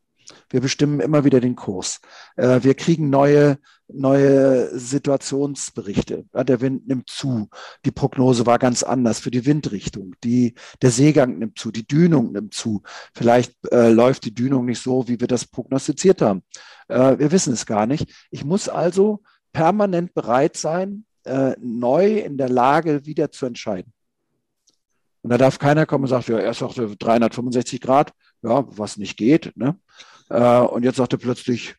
Wir 0.51 0.61
bestimmen 0.61 1.01
immer 1.01 1.25
wieder 1.25 1.41
den 1.41 1.57
Kurs. 1.57 2.01
Äh, 2.37 2.61
wir 2.63 2.75
kriegen 2.75 3.11
neue, 3.11 3.59
neue 3.89 4.79
Situationsberichte. 4.79 6.25
Der 6.33 6.61
Wind 6.61 6.87
nimmt 6.89 7.09
zu. 7.09 7.49
Die 7.85 7.91
Prognose 7.91 8.47
war 8.47 8.59
ganz 8.59 8.83
anders 8.83 9.19
für 9.19 9.31
die 9.31 9.47
Windrichtung. 9.47 10.15
Die, 10.25 10.55
der 10.83 10.91
Seegang 10.91 11.39
nimmt 11.39 11.59
zu. 11.59 11.71
Die 11.71 11.87
Dünung 11.87 12.33
nimmt 12.33 12.55
zu. 12.55 12.83
Vielleicht 13.15 13.55
äh, 13.73 13.91
läuft 13.91 14.25
die 14.25 14.35
Dünung 14.35 14.65
nicht 14.67 14.83
so, 14.83 15.09
wie 15.09 15.21
wir 15.21 15.29
das 15.29 15.47
prognostiziert 15.47 16.23
haben. 16.23 16.43
Äh, 16.89 17.19
wir 17.19 17.33
wissen 17.33 17.53
es 17.53 17.67
gar 17.67 17.87
nicht. 17.87 18.13
Ich 18.31 18.45
muss 18.45 18.69
also 18.69 19.23
permanent 19.53 20.15
bereit 20.15 20.57
sein, 20.57 21.07
neu 21.59 22.19
in 22.19 22.37
der 22.37 22.51
Lage 22.51 23.07
wieder 23.07 23.31
zu 23.31 23.47
entscheiden. 23.47 23.95
Und 25.25 25.31
da 25.31 25.39
darf 25.39 25.59
keiner 25.59 25.87
kommen 25.87 26.05
und 26.05 26.11
sagen, 26.11 26.33
ja, 26.33 26.39
erst 26.39 26.61
sagte 26.61 26.97
365 26.99 27.81
Grad, 27.81 28.13
ja, 28.43 28.63
was 28.77 28.99
nicht 28.99 29.17
geht. 29.17 29.57
Ne? 29.57 29.81
Äh, 30.29 30.61
und 30.61 30.83
jetzt 30.83 30.97
sagt 30.97 31.13
er 31.13 31.19
plötzlich 31.19 31.77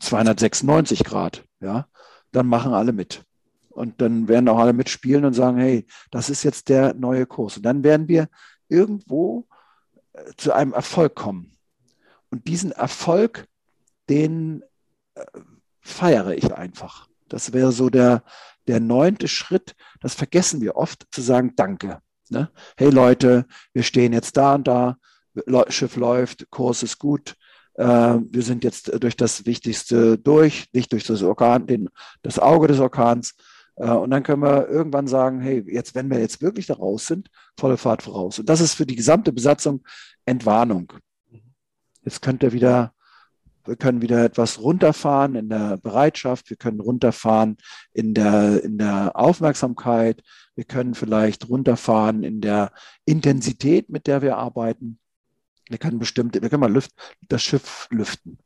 296 0.00 1.04
Grad. 1.04 1.44
Ja, 1.60 1.88
dann 2.32 2.46
machen 2.46 2.72
alle 2.72 2.92
mit. 2.92 3.24
Und 3.70 4.00
dann 4.00 4.28
werden 4.28 4.48
auch 4.48 4.58
alle 4.58 4.72
mitspielen 4.72 5.24
und 5.24 5.34
sagen, 5.34 5.58
hey, 5.58 5.86
das 6.10 6.30
ist 6.30 6.42
jetzt 6.44 6.68
der 6.68 6.94
neue 6.94 7.26
Kurs. 7.26 7.58
Und 7.58 7.62
dann 7.64 7.84
werden 7.84 8.08
wir 8.08 8.28
irgendwo 8.68 9.46
äh, 10.12 10.32
zu 10.36 10.52
einem 10.52 10.72
Erfolg 10.72 11.14
kommen. 11.14 11.52
Und 12.30 12.48
diesen 12.48 12.72
Erfolg, 12.72 13.46
den 14.08 14.62
äh, 15.14 15.24
feiere 15.80 16.32
ich 16.32 16.54
einfach. 16.54 17.06
Das 17.28 17.52
wäre 17.52 17.72
so 17.72 17.90
der, 17.90 18.22
der 18.66 18.80
neunte 18.80 19.28
Schritt. 19.28 19.74
Das 20.00 20.14
vergessen 20.14 20.60
wir 20.60 20.76
oft, 20.76 21.06
zu 21.10 21.20
sagen, 21.20 21.52
danke. 21.56 22.00
Ne? 22.28 22.50
Hey 22.76 22.90
Leute, 22.90 23.46
wir 23.72 23.82
stehen 23.82 24.12
jetzt 24.12 24.36
da 24.36 24.54
und 24.54 24.66
da, 24.66 24.98
Schiff 25.68 25.96
läuft, 25.96 26.50
Kurs 26.50 26.82
ist 26.82 26.98
gut, 26.98 27.36
wir 27.78 28.42
sind 28.42 28.64
jetzt 28.64 29.02
durch 29.02 29.16
das 29.16 29.44
Wichtigste 29.44 30.16
durch, 30.18 30.66
nicht 30.72 30.92
durch 30.92 31.04
das 31.04 31.22
Orkan, 31.22 31.66
den, 31.66 31.90
das 32.22 32.38
Auge 32.38 32.68
des 32.68 32.80
Orkans. 32.80 33.34
Äh, 33.76 33.90
und 33.90 34.10
dann 34.10 34.22
können 34.22 34.42
wir 34.42 34.68
irgendwann 34.68 35.06
sagen, 35.06 35.40
hey, 35.40 35.64
jetzt, 35.66 35.94
wenn 35.94 36.10
wir 36.10 36.18
jetzt 36.18 36.42
wirklich 36.42 36.66
da 36.66 36.74
raus 36.74 37.06
sind, 37.06 37.28
volle 37.58 37.76
Fahrt 37.76 38.02
voraus. 38.02 38.38
Und 38.38 38.48
das 38.48 38.60
ist 38.60 38.74
für 38.74 38.86
die 38.86 38.96
gesamte 38.96 39.32
Besatzung 39.32 39.82
Entwarnung. 40.24 40.92
Jetzt 42.02 42.22
könnt 42.22 42.42
ihr 42.42 42.52
wieder, 42.52 42.92
wir 43.64 43.76
können 43.76 44.00
wieder 44.00 44.24
etwas 44.24 44.60
runterfahren 44.60 45.34
in 45.34 45.48
der 45.48 45.76
Bereitschaft, 45.76 46.50
wir 46.50 46.56
können 46.56 46.80
runterfahren 46.80 47.56
in 47.92 48.14
der, 48.14 48.62
in 48.62 48.78
der 48.78 49.16
Aufmerksamkeit, 49.16 50.22
wir 50.54 50.64
können 50.64 50.94
vielleicht 50.94 51.48
runterfahren 51.48 52.22
in 52.22 52.40
der 52.40 52.72
Intensität, 53.04 53.90
mit 53.90 54.06
der 54.06 54.22
wir 54.22 54.36
arbeiten. 54.36 54.98
Wir 55.68 55.78
können 55.78 55.98
bestimmte, 55.98 56.42
wir 56.42 56.48
können 56.48 56.60
mal 56.60 56.72
lüften, 56.72 56.96
das 57.28 57.42
Schiff 57.42 57.88
lüften. 57.90 58.38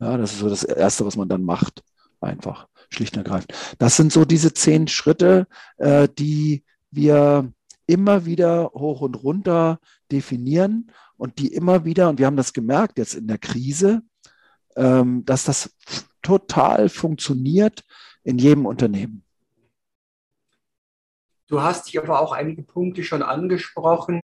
Ja, 0.00 0.16
das 0.16 0.32
ist 0.32 0.38
so 0.40 0.48
das 0.48 0.64
Erste, 0.64 1.04
was 1.06 1.16
man 1.16 1.28
dann 1.28 1.44
macht. 1.44 1.82
Einfach, 2.20 2.68
schlicht 2.90 3.16
und 3.16 3.26
ergreifend. 3.26 3.52
Das 3.78 3.96
sind 3.96 4.12
so 4.12 4.24
diese 4.24 4.54
zehn 4.54 4.88
Schritte, 4.88 5.46
äh, 5.76 6.08
die 6.08 6.64
wir 6.90 7.52
immer 7.86 8.24
wieder 8.24 8.70
hoch 8.74 9.02
und 9.02 9.22
runter 9.22 9.78
definieren 10.10 10.90
und 11.16 11.38
die 11.38 11.52
immer 11.52 11.84
wieder, 11.84 12.08
und 12.08 12.18
wir 12.18 12.26
haben 12.26 12.36
das 12.36 12.52
gemerkt 12.52 12.98
jetzt 12.98 13.14
in 13.14 13.26
der 13.26 13.38
Krise, 13.38 14.02
ähm, 14.76 15.24
dass 15.24 15.44
das 15.44 15.74
total 16.22 16.88
funktioniert 16.88 17.84
in 18.22 18.38
jedem 18.38 18.66
Unternehmen. 18.66 19.24
Du 21.46 21.60
hast 21.60 21.88
hier 21.88 22.02
aber 22.02 22.20
auch 22.20 22.32
einige 22.32 22.62
Punkte 22.62 23.04
schon 23.04 23.22
angesprochen, 23.22 24.20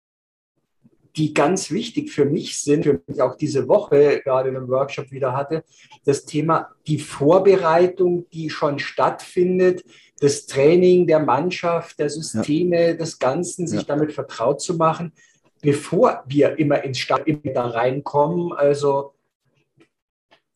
die 1.19 1.35
ganz 1.35 1.73
wichtig 1.73 2.13
für 2.13 2.25
mich 2.25 2.61
sind, 2.61 2.85
für 2.85 3.03
mich 3.07 3.21
auch 3.21 3.35
diese 3.35 3.67
Woche 3.67 4.21
gerade 4.23 4.51
in 4.51 4.57
einem 4.57 4.69
Workshop 4.69 5.11
wieder 5.11 5.37
hatte, 5.37 5.65
das 6.05 6.25
Thema 6.25 6.71
die 6.87 7.01
Vorbereitung, 7.01 8.29
die 8.31 8.49
schon 8.51 8.79
stattfindet, 8.79 9.85
das 10.21 10.47
Training 10.47 11.07
der 11.09 11.19
Mannschaft, 11.19 11.99
der 11.99 12.09
Systeme, 12.09 12.89
ja. 12.89 12.95
des 12.95 13.19
Ganzen, 13.19 13.67
sich 13.67 13.81
ja. 13.81 13.87
damit 13.87 14.13
vertraut 14.13 14.61
zu 14.61 14.75
machen, 14.75 15.13
bevor 15.61 16.23
wir 16.27 16.57
immer 16.59 16.85
ins 16.85 16.99
Start 16.99 17.29
da 17.45 17.67
reinkommen. 17.67 18.53
Also 18.53 19.15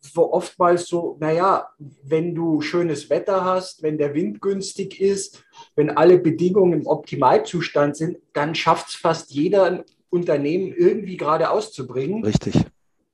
so 0.01 0.33
oftmals 0.33 0.87
so, 0.87 1.17
naja, 1.21 1.69
wenn 2.05 2.35
du 2.35 2.61
schönes 2.61 3.11
Wetter 3.11 3.45
hast, 3.45 3.83
wenn 3.83 3.99
der 3.99 4.15
Wind 4.15 4.41
günstig 4.41 5.01
ist, 5.01 5.45
wenn 5.75 5.91
alle 5.91 6.19
Bedingungen 6.19 6.73
im 6.73 6.87
Optimalzustand 6.87 7.97
sind, 7.97 8.19
dann 8.33 8.55
schafft 8.55 8.91
es 8.91 8.95
fast 8.95 9.33
jeder 9.33 9.85
Unternehmen 10.13 10.75
irgendwie 10.77 11.17
gerade 11.17 11.51
auszubringen. 11.51 12.25
Richtig. 12.25 12.55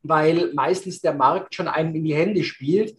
Weil 0.03 0.53
meistens 0.55 1.01
der 1.01 1.15
Markt 1.15 1.55
schon 1.55 1.69
einem 1.69 1.95
in 1.95 2.05
die 2.05 2.15
Hände 2.15 2.43
spielt. 2.43 2.97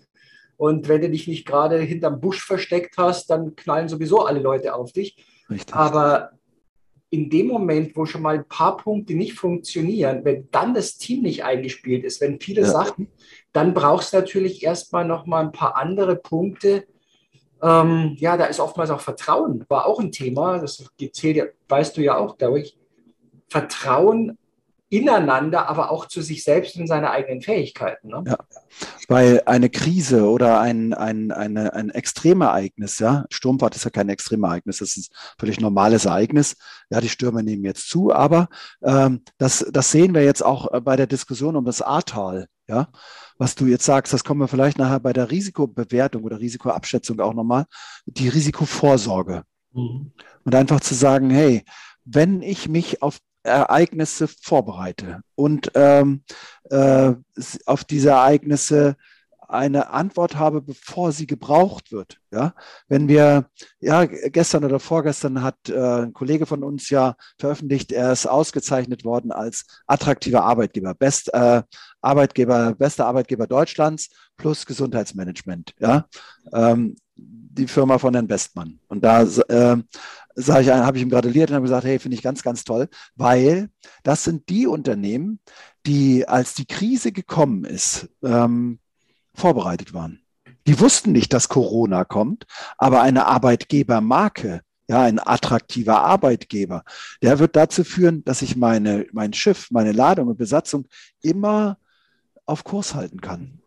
Und 0.58 0.88
wenn 0.88 1.02
du 1.02 1.10
dich 1.10 1.28
nicht 1.28 1.46
gerade 1.46 1.80
hinterm 1.80 2.20
Busch 2.20 2.44
versteckt 2.44 2.96
hast, 2.98 3.30
dann 3.30 3.56
knallen 3.56 3.90
sowieso 3.90 4.26
alle 4.26 4.40
Leute 4.40 4.74
auf 4.74 4.94
dich. 4.94 5.26
Richtig. 5.50 5.76
Aber 5.76 6.32
in 7.10 7.30
dem 7.30 7.48
Moment, 7.48 7.96
wo 7.96 8.06
schon 8.06 8.22
mal 8.22 8.36
ein 8.36 8.48
paar 8.48 8.78
Punkte 8.78 9.16
nicht 9.16 9.34
funktionieren, 9.34 10.24
wenn 10.24 10.48
dann 10.52 10.74
das 10.74 10.98
Team 10.98 11.24
nicht 11.24 11.44
eingespielt 11.44 12.04
ist, 12.04 12.22
wenn 12.22 12.40
viele 12.40 12.62
ja. 12.62 12.68
Sachen, 12.68 13.10
dann 13.52 13.74
brauchst 13.74 14.14
du 14.14 14.18
natürlich 14.18 14.64
erstmal 14.64 15.06
noch 15.06 15.26
mal 15.26 15.44
ein 15.44 15.52
paar 15.52 15.76
andere 15.76 16.16
Punkte. 16.16 16.86
Ähm, 17.62 18.16
ja, 18.18 18.38
da 18.38 18.46
ist 18.46 18.60
oftmals 18.60 18.92
auch 18.92 19.02
Vertrauen, 19.02 19.66
war 19.68 19.86
auch 19.86 20.00
ein 20.00 20.12
Thema. 20.12 20.60
Das 20.60 20.86
zählt 21.14 21.36
ja, 21.36 21.46
weißt 21.68 21.98
du 21.98 22.02
ja 22.02 22.18
auch, 22.18 22.38
glaube 22.38 22.62
ich. 22.62 22.78
Vertrauen 23.50 24.38
ineinander, 24.90 25.70
aber 25.70 25.92
auch 25.92 26.08
zu 26.08 26.22
sich 26.22 26.44
selbst 26.44 26.76
und 26.78 26.88
seine 26.88 27.12
eigenen 27.12 27.42
Fähigkeiten. 27.42 28.08
Ne? 28.08 28.24
Ja, 28.26 28.38
weil 29.08 29.44
eine 29.46 29.70
Krise 29.70 30.28
oder 30.28 30.60
ein, 30.60 30.96
ein, 30.96 31.32
eine, 31.32 31.74
ein 31.74 31.92
Extremereignis, 31.92 32.98
ja, 32.98 33.26
Sturmfahrt 33.30 33.76
ist 33.76 33.86
ja 33.86 33.92
kein 33.92 34.10
Extremereignis, 34.10 34.80
das 34.80 34.98
ist 34.98 35.12
ein 35.12 35.36
völlig 35.40 35.60
normales 35.60 36.06
Ereignis. 36.06 36.56
Ja, 36.90 37.02
die 37.02 37.10
Stürme 37.10 37.44
nehmen 37.44 37.64
jetzt 37.66 37.88
zu, 37.90 38.12
aber 38.12 38.50
ähm, 38.82 39.22
das, 39.38 39.66
das 39.72 39.92
sehen 39.92 40.16
wir 40.16 40.24
jetzt 40.24 40.44
auch 40.44 40.82
bei 40.82 40.96
der 40.96 41.08
Diskussion 41.08 41.56
um 41.56 41.66
das 41.66 41.82
Ahrtal, 41.84 42.48
ja. 42.68 42.90
Was 43.38 43.56
du 43.56 43.68
jetzt 43.68 43.86
sagst, 43.86 44.12
das 44.12 44.26
kommen 44.26 44.42
wir 44.42 44.50
vielleicht 44.50 44.78
nachher 44.78 45.00
bei 45.00 45.14
der 45.14 45.32
Risikobewertung 45.32 46.24
oder 46.24 46.40
Risikoabschätzung 46.40 47.22
auch 47.22 47.34
nochmal, 47.34 47.66
die 48.06 48.28
Risikovorsorge. 48.28 49.44
Mhm. 49.72 50.12
Und 50.44 50.56
einfach 50.56 50.82
zu 50.82 50.94
sagen, 50.94 51.30
hey, 51.30 51.64
wenn 52.04 52.42
ich 52.42 52.68
mich 52.68 53.02
auf 53.02 53.20
Ereignisse 53.50 54.28
vorbereite. 54.28 55.22
Und 55.36 55.72
ähm, 55.76 56.24
äh, 56.70 57.14
auf 57.66 57.84
diese 57.84 58.10
Ereignisse 58.10 58.96
eine 59.50 59.90
Antwort 59.90 60.36
habe, 60.36 60.62
bevor 60.62 61.12
sie 61.12 61.28
gebraucht 61.28 61.92
wird. 61.92 62.20
Ja, 62.32 62.54
wenn 62.88 63.08
wir, 63.08 63.50
ja, 63.80 64.06
gestern 64.06 64.64
oder 64.64 64.80
vorgestern 64.80 65.42
hat 65.42 65.70
äh, 65.70 66.04
ein 66.04 66.14
Kollege 66.14 66.46
von 66.46 66.64
uns 66.64 66.90
ja 66.90 67.16
veröffentlicht, 67.38 67.92
er 67.92 68.12
ist 68.12 68.28
ausgezeichnet 68.28 69.04
worden 69.04 69.32
als 69.32 69.66
attraktiver 69.88 70.44
Arbeitgeber, 70.44 70.94
Best 70.94 71.34
äh, 71.34 71.64
Arbeitgeber, 72.02 72.76
bester 72.76 73.08
Arbeitgeber 73.08 73.48
Deutschlands 73.48 74.10
plus 74.38 74.66
Gesundheitsmanagement. 74.66 75.74
Ja, 75.80 76.06
ähm, 76.54 76.96
die 77.16 77.68
Firma 77.68 77.98
von 77.98 78.14
Herrn 78.14 78.28
Bestmann. 78.28 78.80
Und 78.88 79.04
da 79.04 79.24
äh, 79.24 79.78
ich, 80.38 80.70
habe 80.70 80.98
ich 80.98 81.04
ihm 81.04 81.10
gratuliert 81.10 81.50
und 81.50 81.56
habe 81.56 81.66
gesagt, 81.66 81.86
hey, 81.86 82.00
finde 82.00 82.16
ich 82.16 82.24
ganz, 82.24 82.44
ganz 82.44 82.64
toll, 82.64 82.88
weil 83.16 83.70
das 84.04 84.24
sind 84.24 84.48
die 84.50 84.68
Unternehmen, 84.68 85.40
die, 85.86 86.28
als 86.28 86.54
die 86.54 86.66
Krise 86.66 87.12
gekommen 87.12 87.66
ist, 87.66 88.10
ähm, 88.24 88.80
vorbereitet 89.40 89.94
waren. 89.94 90.22
Die 90.68 90.80
wussten 90.80 91.12
nicht, 91.12 91.34
dass 91.34 91.50
Corona 91.50 92.04
kommt, 92.04 92.46
aber 92.78 93.02
eine 93.02 93.26
Arbeitgebermarke, 93.26 94.62
ja, 94.88 95.02
ein 95.02 95.20
attraktiver 95.20 96.02
Arbeitgeber, 96.02 96.84
der 97.22 97.40
wird 97.40 97.56
dazu 97.56 97.84
führen, 97.84 98.24
dass 98.26 98.42
ich 98.42 98.56
meine, 98.56 99.06
mein 99.12 99.34
Schiff, 99.34 99.70
meine 99.72 99.92
Ladung 99.92 100.28
und 100.28 100.38
Besatzung 100.38 100.88
immer 101.22 101.78
auf 102.46 102.64
Kurs 102.64 102.96
halten 102.96 103.22
kann. 103.22 103.62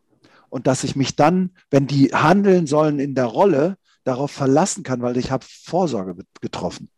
Und 0.48 0.66
dass 0.66 0.84
ich 0.84 0.96
mich 0.96 1.16
dann, 1.16 1.50
wenn 1.70 1.86
die 1.86 2.14
handeln 2.14 2.66
sollen 2.66 2.98
in 2.98 3.14
der 3.14 3.26
Rolle, 3.26 3.78
darauf 4.04 4.30
verlassen 4.30 4.82
kann, 4.82 5.00
weil 5.00 5.16
ich 5.16 5.30
habe 5.30 5.46
Vorsorge 5.48 6.16
getroffen. 6.40 6.88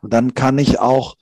Und 0.00 0.12
dann 0.12 0.34
kann 0.34 0.58
ich 0.58 0.78
auch 0.78 1.16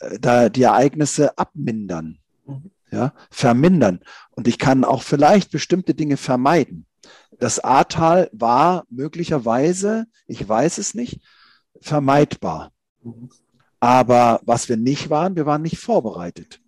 äh, 0.00 0.18
da 0.18 0.48
die 0.48 0.64
Ereignisse 0.64 1.38
abmindern, 1.38 2.18
mhm. 2.44 2.70
Ja, 2.96 3.12
vermindern. 3.30 4.00
Und 4.30 4.48
ich 4.48 4.58
kann 4.58 4.84
auch 4.84 5.02
vielleicht 5.02 5.50
bestimmte 5.50 5.94
Dinge 5.94 6.16
vermeiden. 6.16 6.86
Das 7.38 7.60
Ahrtal 7.60 8.30
war 8.32 8.84
möglicherweise, 8.90 10.06
ich 10.26 10.46
weiß 10.48 10.78
es 10.78 10.94
nicht, 10.94 11.20
vermeidbar. 11.80 12.72
Aber 13.78 14.40
was 14.44 14.68
wir 14.68 14.76
nicht 14.76 15.10
waren, 15.10 15.36
wir 15.36 15.46
waren 15.46 15.62
nicht 15.62 15.78
vorbereitet 15.78 16.60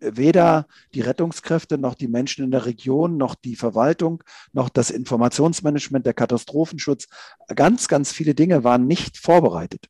weder 0.00 0.66
die 0.94 1.00
Rettungskräfte 1.00 1.78
noch 1.78 1.94
die 1.94 2.08
Menschen 2.08 2.44
in 2.44 2.50
der 2.50 2.66
Region 2.66 3.16
noch 3.16 3.34
die 3.34 3.56
Verwaltung 3.56 4.22
noch 4.52 4.68
das 4.68 4.90
Informationsmanagement, 4.90 6.04
der 6.04 6.14
Katastrophenschutz, 6.14 7.06
ganz, 7.54 7.88
ganz 7.88 8.12
viele 8.12 8.34
Dinge 8.34 8.64
waren 8.64 8.86
nicht 8.86 9.16
vorbereitet. 9.16 9.86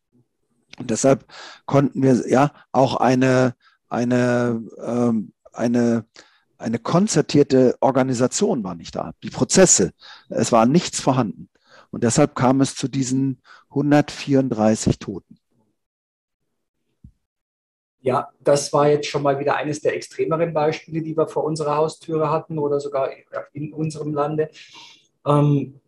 Und 0.78 0.90
deshalb 0.90 1.26
konnten 1.64 2.02
wir 2.02 2.28
ja 2.28 2.52
auch 2.72 2.96
eine, 2.96 3.54
eine, 3.88 4.62
ähm, 4.84 5.32
eine 5.52 6.06
eine 6.58 6.78
konzertierte 6.78 7.76
Organisation 7.80 8.64
war 8.64 8.74
nicht 8.74 8.94
da, 8.94 9.12
die 9.22 9.30
Prozesse, 9.30 9.92
es 10.28 10.52
war 10.52 10.66
nichts 10.66 11.00
vorhanden. 11.00 11.48
Und 11.90 12.02
deshalb 12.04 12.34
kam 12.34 12.60
es 12.60 12.74
zu 12.74 12.88
diesen 12.88 13.42
134 13.70 14.98
Toten. 14.98 15.38
Ja, 18.00 18.30
das 18.40 18.72
war 18.72 18.88
jetzt 18.88 19.08
schon 19.08 19.22
mal 19.22 19.38
wieder 19.40 19.56
eines 19.56 19.80
der 19.80 19.94
extremeren 19.94 20.52
Beispiele, 20.52 21.02
die 21.02 21.16
wir 21.16 21.26
vor 21.26 21.44
unserer 21.44 21.76
Haustüre 21.76 22.30
hatten 22.30 22.58
oder 22.58 22.78
sogar 22.80 23.10
in 23.52 23.72
unserem 23.72 24.14
Lande. 24.14 24.50
Ähm, 25.26 25.80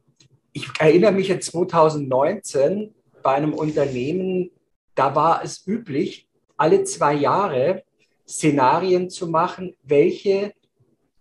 ich 0.53 0.69
erinnere 0.81 1.13
mich 1.13 1.29
jetzt 1.29 1.53
2019 1.53 2.95
bei 3.23 3.35
einem 3.35 3.55
Unternehmen, 3.55 4.51
da 4.95 5.15
war 5.15 5.45
es 5.45 5.65
üblich, 5.67 6.28
alle 6.59 6.85
zwei 6.85 7.15
Jahre 7.15 7.85
Szenarien 8.29 9.09
zu 9.09 9.29
machen, 9.29 9.75
welche 9.83 10.53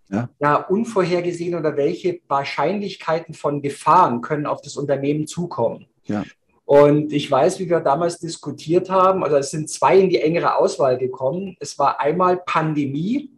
ja. 0.10 0.30
ja. 0.40 0.56
unvorhergesehen 0.56 1.56
oder 1.56 1.78
welche 1.78 2.20
Wahrscheinlichkeiten 2.28 3.34
von 3.34 3.62
Gefahren 3.62 4.22
können 4.22 4.46
auf 4.46 4.62
das 4.62 4.76
Unternehmen 4.76 5.28
zukommen. 5.28 5.88
Ja. 6.06 6.24
Und 6.66 7.14
ich 7.14 7.32
weiß, 7.32 7.60
wie 7.60 7.70
wir 7.70 7.80
damals 7.80 8.20
diskutiert 8.20 8.90
haben, 8.90 9.24
also 9.24 9.38
es 9.38 9.52
sind 9.52 9.70
zwei 9.70 10.00
in 10.00 10.10
die 10.10 10.20
engere 10.20 10.58
Auswahl 10.58 10.98
gekommen. 10.98 11.56
Es 11.62 11.80
war 11.80 12.02
einmal 12.02 12.38
Pandemie 12.46 13.32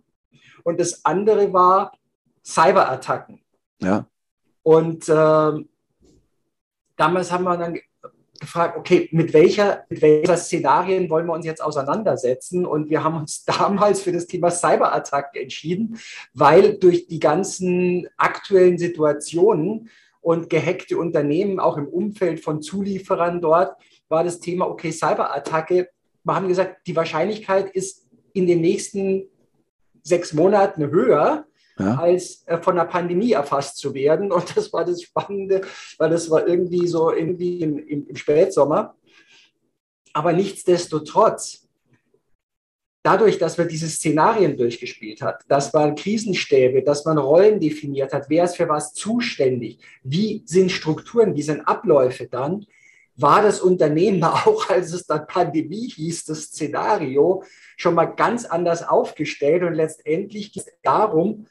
und 0.64 0.80
das 0.80 1.06
andere 1.06 1.54
war 1.54 1.92
Cyberattacken. 2.44 3.40
Ja. 3.82 4.08
Und 4.64 5.08
äh, 5.10 5.66
damals 6.96 7.32
haben 7.32 7.44
wir 7.44 7.58
dann 7.58 7.80
gefragt, 8.40 8.78
okay, 8.78 9.10
mit 9.12 9.34
welcher, 9.34 9.86
mit 9.90 10.02
welcher 10.02 10.38
Szenarien 10.38 11.10
wollen 11.10 11.28
wir 11.28 11.34
uns 11.34 11.46
jetzt 11.46 11.62
auseinandersetzen? 11.62 12.66
Und 12.66 12.90
wir 12.90 13.04
haben 13.04 13.18
uns 13.18 13.44
damals 13.46 14.02
für 14.02 14.12
das 14.12 14.28
Thema 14.28 14.50
Cyberattacken 14.50 15.42
entschieden, 15.42 16.00
weil 16.34 16.78
durch 16.78 17.08
die 17.08 17.20
ganzen 17.20 18.08
aktuellen 18.18 18.78
Situationen 18.78 19.90
und 20.22 20.50
gehackte 20.50 20.98
Unternehmen, 20.98 21.60
auch 21.60 21.78
im 21.78 21.88
Umfeld 21.88 22.40
von 22.40 22.62
Zulieferern 22.62 23.42
dort, 23.42 23.76
war 24.10 24.24
das 24.24 24.40
Thema, 24.40 24.68
okay, 24.68 24.92
Cyberattacke. 24.92 25.90
Wir 26.24 26.36
haben 26.36 26.48
gesagt, 26.48 26.88
die 26.88 26.96
Wahrscheinlichkeit 26.96 27.70
ist 27.72 28.08
in 28.34 28.48
den 28.48 28.62
nächsten 28.62 29.24
sechs 30.04 30.34
Monaten 30.34 30.90
höher, 30.90 31.46
ja. 31.80 31.96
als 31.96 32.44
äh, 32.48 32.62
von 32.62 32.76
der 32.76 32.86
Pandemie 32.86 33.32
erfasst 33.32 33.78
zu 33.78 33.94
werden. 33.94 34.32
Und 34.32 34.56
das 34.56 34.72
war 34.72 34.86
das 34.86 35.02
Spannende, 35.02 35.62
weil 35.98 36.10
das 36.10 36.30
war 36.30 36.48
irgendwie 36.48 36.88
so 36.88 37.12
irgendwie 37.12 37.62
im, 37.62 37.80
im, 37.80 38.08
im 38.08 38.16
Spätsommer. 38.16 38.96
Aber 40.14 40.34
nichtsdestotrotz, 40.34 41.68
dadurch, 43.04 43.38
dass 43.38 43.58
wir 43.58 43.66
diese 43.66 43.88
Szenarien 43.88 44.58
durchgespielt 44.58 45.22
hat, 45.22 45.44
dass 45.48 45.72
man 45.74 45.96
Krisenstäbe, 45.96 46.84
dass 46.84 47.06
man 47.06 47.18
Rollen 47.18 47.60
definiert 47.60 48.14
hat, 48.14 48.30
wer 48.30 48.44
ist 48.44 48.58
für 48.58 48.68
was 48.68 48.94
zuständig, 48.94 49.80
wie 50.04 50.44
sind 50.46 50.72
Strukturen, 50.72 51.36
wie 51.36 51.42
sind 51.42 51.62
Abläufe 51.62 52.28
dann, 52.28 52.66
war 53.22 53.42
das 53.42 53.62
Unternehmen 53.62 54.24
auch, 54.24 54.70
als 54.70 54.94
es 54.94 55.06
dann 55.06 55.28
Pandemie 55.28 55.90
hieß, 55.90 56.26
das 56.26 56.44
Szenario 56.44 57.44
schon 57.78 57.96
mal 57.96 58.06
ganz 58.06 58.46
anders 58.46 58.88
aufgestellt 58.88 59.64
und 59.64 59.74
letztendlich 59.74 60.52
geht 60.54 60.64
es 60.68 60.74
darum, 60.84 61.48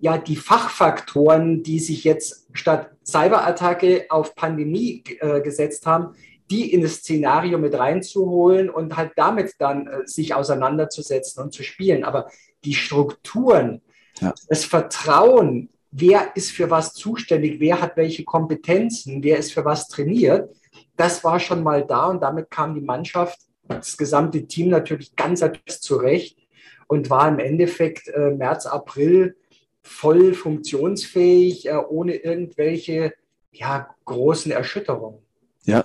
ja 0.00 0.18
die 0.18 0.36
Fachfaktoren, 0.36 1.62
die 1.62 1.78
sich 1.78 2.04
jetzt 2.04 2.48
statt 2.52 2.90
Cyberattacke 3.04 4.06
auf 4.10 4.34
Pandemie 4.34 5.02
äh, 5.20 5.40
gesetzt 5.40 5.86
haben, 5.86 6.14
die 6.50 6.72
in 6.72 6.82
das 6.82 6.96
Szenario 6.96 7.58
mit 7.58 7.74
reinzuholen 7.74 8.68
und 8.68 8.96
halt 8.96 9.12
damit 9.16 9.54
dann 9.58 9.86
äh, 9.86 10.06
sich 10.06 10.34
auseinanderzusetzen 10.34 11.42
und 11.42 11.52
zu 11.52 11.62
spielen. 11.62 12.04
Aber 12.04 12.28
die 12.64 12.74
Strukturen, 12.74 13.80
ja. 14.20 14.34
das 14.48 14.64
Vertrauen, 14.64 15.70
wer 15.90 16.36
ist 16.36 16.50
für 16.50 16.70
was 16.70 16.92
zuständig, 16.92 17.60
wer 17.60 17.80
hat 17.80 17.96
welche 17.96 18.24
Kompetenzen, 18.24 19.22
wer 19.22 19.38
ist 19.38 19.52
für 19.52 19.64
was 19.64 19.88
trainiert, 19.88 20.50
das 20.96 21.24
war 21.24 21.40
schon 21.40 21.62
mal 21.62 21.84
da 21.86 22.06
und 22.06 22.22
damit 22.22 22.50
kam 22.50 22.74
die 22.74 22.80
Mannschaft, 22.80 23.38
das 23.68 23.96
gesamte 23.96 24.46
Team 24.46 24.68
natürlich 24.68 25.16
ganz 25.16 25.42
zurecht 25.80 26.38
und 26.86 27.10
war 27.10 27.28
im 27.28 27.38
Endeffekt 27.38 28.08
äh, 28.08 28.30
März, 28.30 28.66
April 28.66 29.36
voll 29.82 30.34
funktionsfähig, 30.34 31.68
äh, 31.68 31.76
ohne 31.76 32.14
irgendwelche 32.16 33.12
ja, 33.52 33.88
großen 34.04 34.52
Erschütterungen. 34.52 35.20
Ja, 35.64 35.84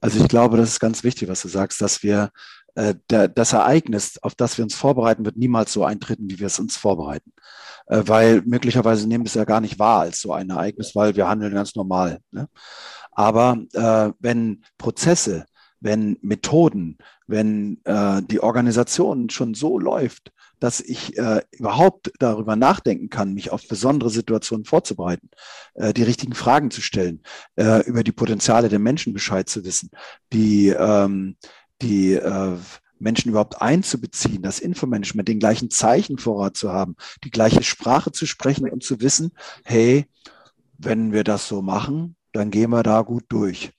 also 0.00 0.20
ich 0.20 0.28
glaube, 0.28 0.56
das 0.56 0.70
ist 0.70 0.80
ganz 0.80 1.04
wichtig, 1.04 1.28
was 1.28 1.42
du 1.42 1.48
sagst, 1.48 1.80
dass 1.80 2.02
wir 2.02 2.30
äh, 2.74 2.94
der, 3.10 3.28
das 3.28 3.52
Ereignis, 3.52 4.18
auf 4.22 4.34
das 4.34 4.56
wir 4.56 4.64
uns 4.64 4.74
vorbereiten, 4.74 5.24
wird 5.24 5.36
niemals 5.36 5.72
so 5.72 5.84
eintreten, 5.84 6.30
wie 6.30 6.38
wir 6.38 6.46
es 6.46 6.58
uns 6.58 6.76
vorbereiten. 6.76 7.32
Äh, 7.86 8.02
weil 8.06 8.42
möglicherweise 8.42 9.08
nehmen 9.08 9.24
wir 9.24 9.28
es 9.28 9.34
ja 9.34 9.44
gar 9.44 9.60
nicht 9.60 9.78
wahr 9.78 10.00
als 10.00 10.20
so 10.20 10.32
ein 10.32 10.50
Ereignis, 10.50 10.94
weil 10.94 11.16
wir 11.16 11.28
handeln 11.28 11.52
ganz 11.52 11.74
normal. 11.74 12.20
Ne? 12.30 12.48
Aber 13.12 13.58
äh, 13.72 14.12
wenn 14.18 14.64
Prozesse, 14.78 15.46
wenn 15.80 16.18
Methoden, 16.20 16.98
wenn 17.26 17.80
äh, 17.84 18.22
die 18.22 18.40
Organisation 18.40 19.30
schon 19.30 19.54
so 19.54 19.78
läuft, 19.78 20.32
dass 20.58 20.80
ich 20.80 21.16
äh, 21.16 21.40
überhaupt 21.52 22.12
darüber 22.18 22.54
nachdenken 22.54 23.08
kann, 23.08 23.32
mich 23.32 23.50
auf 23.50 23.66
besondere 23.66 24.10
Situationen 24.10 24.66
vorzubereiten, 24.66 25.30
äh, 25.74 25.94
die 25.94 26.02
richtigen 26.02 26.34
Fragen 26.34 26.70
zu 26.70 26.82
stellen, 26.82 27.22
äh, 27.56 27.84
über 27.86 28.04
die 28.04 28.12
Potenziale 28.12 28.68
der 28.68 28.78
Menschen 28.78 29.14
Bescheid 29.14 29.48
zu 29.48 29.64
wissen, 29.64 29.90
die, 30.32 30.68
ähm, 30.68 31.36
die 31.80 32.12
äh, 32.12 32.56
Menschen 32.98 33.30
überhaupt 33.30 33.62
einzubeziehen, 33.62 34.42
das 34.42 34.60
Infomanagement, 34.60 35.26
den 35.26 35.38
gleichen 35.38 35.70
Zeichenvorrat 35.70 36.56
zu 36.56 36.70
haben, 36.70 36.96
die 37.24 37.30
gleiche 37.30 37.62
Sprache 37.62 38.12
zu 38.12 38.26
sprechen 38.26 38.68
und 38.68 38.84
zu 38.84 39.00
wissen, 39.00 39.32
hey, 39.64 40.06
wenn 40.76 41.12
wir 41.12 41.24
das 41.24 41.48
so 41.48 41.62
machen, 41.62 42.16
dann 42.32 42.50
gehen 42.50 42.70
wir 42.70 42.82
da 42.82 43.02
gut 43.02 43.24
durch. 43.28 43.72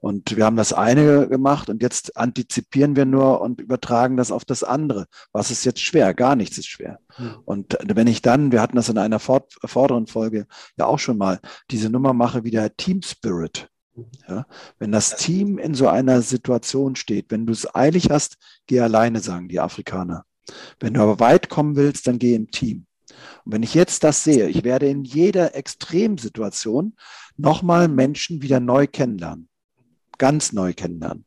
Und 0.00 0.36
wir 0.36 0.44
haben 0.44 0.56
das 0.56 0.72
eine 0.72 1.28
gemacht 1.28 1.68
und 1.68 1.82
jetzt 1.82 2.16
antizipieren 2.16 2.94
wir 2.94 3.04
nur 3.04 3.40
und 3.40 3.60
übertragen 3.60 4.16
das 4.16 4.30
auf 4.30 4.44
das 4.44 4.62
andere. 4.62 5.06
Was 5.32 5.50
ist 5.50 5.64
jetzt 5.64 5.80
schwer? 5.80 6.14
Gar 6.14 6.36
nichts 6.36 6.56
ist 6.56 6.68
schwer. 6.68 7.00
Mhm. 7.18 7.34
Und 7.44 7.78
wenn 7.84 8.06
ich 8.06 8.22
dann, 8.22 8.52
wir 8.52 8.62
hatten 8.62 8.76
das 8.76 8.88
in 8.88 8.98
einer 8.98 9.18
vorderen 9.18 10.06
Folge 10.06 10.46
ja 10.76 10.86
auch 10.86 11.00
schon 11.00 11.18
mal, 11.18 11.40
diese 11.72 11.90
Nummer 11.90 12.12
mache 12.12 12.44
wie 12.44 12.52
der 12.52 12.76
Team 12.76 13.02
Spirit. 13.02 13.68
Ja, 14.28 14.46
wenn 14.78 14.92
das 14.92 15.16
Team 15.16 15.58
in 15.58 15.74
so 15.74 15.88
einer 15.88 16.22
Situation 16.22 16.94
steht, 16.94 17.32
wenn 17.32 17.46
du 17.46 17.52
es 17.52 17.74
eilig 17.74 18.10
hast, 18.10 18.36
geh 18.68 18.78
alleine, 18.78 19.18
sagen 19.18 19.48
die 19.48 19.58
Afrikaner. 19.58 20.24
Wenn 20.78 20.94
du 20.94 21.02
aber 21.02 21.18
weit 21.18 21.48
kommen 21.48 21.74
willst, 21.74 22.06
dann 22.06 22.20
geh 22.20 22.36
im 22.36 22.48
Team. 22.52 22.86
Und 23.44 23.52
wenn 23.52 23.62
ich 23.62 23.74
jetzt 23.74 24.04
das 24.04 24.24
sehe, 24.24 24.48
ich 24.48 24.64
werde 24.64 24.88
in 24.88 25.04
jeder 25.04 25.54
Extremsituation 25.54 26.94
nochmal 27.36 27.88
Menschen 27.88 28.42
wieder 28.42 28.60
neu 28.60 28.86
kennenlernen 28.86 29.48
ganz 30.18 30.52
neu 30.52 30.74
kennenlernen. 30.74 31.24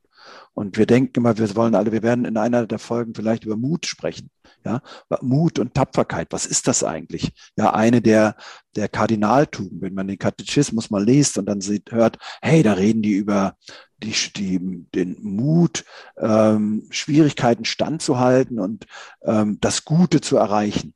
Und 0.53 0.77
wir 0.77 0.85
denken 0.85 1.13
immer, 1.17 1.37
wir 1.37 1.55
wollen 1.55 1.75
alle, 1.75 1.91
wir 1.91 2.03
werden 2.03 2.25
in 2.25 2.37
einer 2.37 2.67
der 2.67 2.77
Folgen 2.77 3.15
vielleicht 3.15 3.45
über 3.45 3.55
Mut 3.55 3.87
sprechen. 3.87 4.29
Ja, 4.63 4.81
Mut 5.21 5.57
und 5.57 5.73
Tapferkeit, 5.73 6.27
was 6.29 6.45
ist 6.45 6.67
das 6.67 6.83
eigentlich? 6.83 7.31
Ja, 7.57 7.73
eine 7.73 7.99
der, 7.99 8.35
der 8.75 8.87
Kardinaltugenden, 8.89 9.81
wenn 9.81 9.95
man 9.95 10.07
den 10.07 10.19
Katechismus 10.19 10.91
mal 10.91 11.03
liest 11.03 11.39
und 11.39 11.47
dann 11.47 11.61
sieht, 11.61 11.91
hört, 11.91 12.19
hey, 12.43 12.61
da 12.61 12.73
reden 12.73 13.01
die 13.01 13.13
über 13.13 13.57
die, 14.03 14.13
die, 14.35 14.85
den 14.93 15.17
Mut, 15.23 15.83
ähm, 16.17 16.85
Schwierigkeiten 16.91 17.65
standzuhalten 17.65 18.59
und 18.59 18.85
ähm, 19.23 19.57
das 19.61 19.83
Gute 19.83 20.21
zu 20.21 20.37
erreichen. 20.37 20.93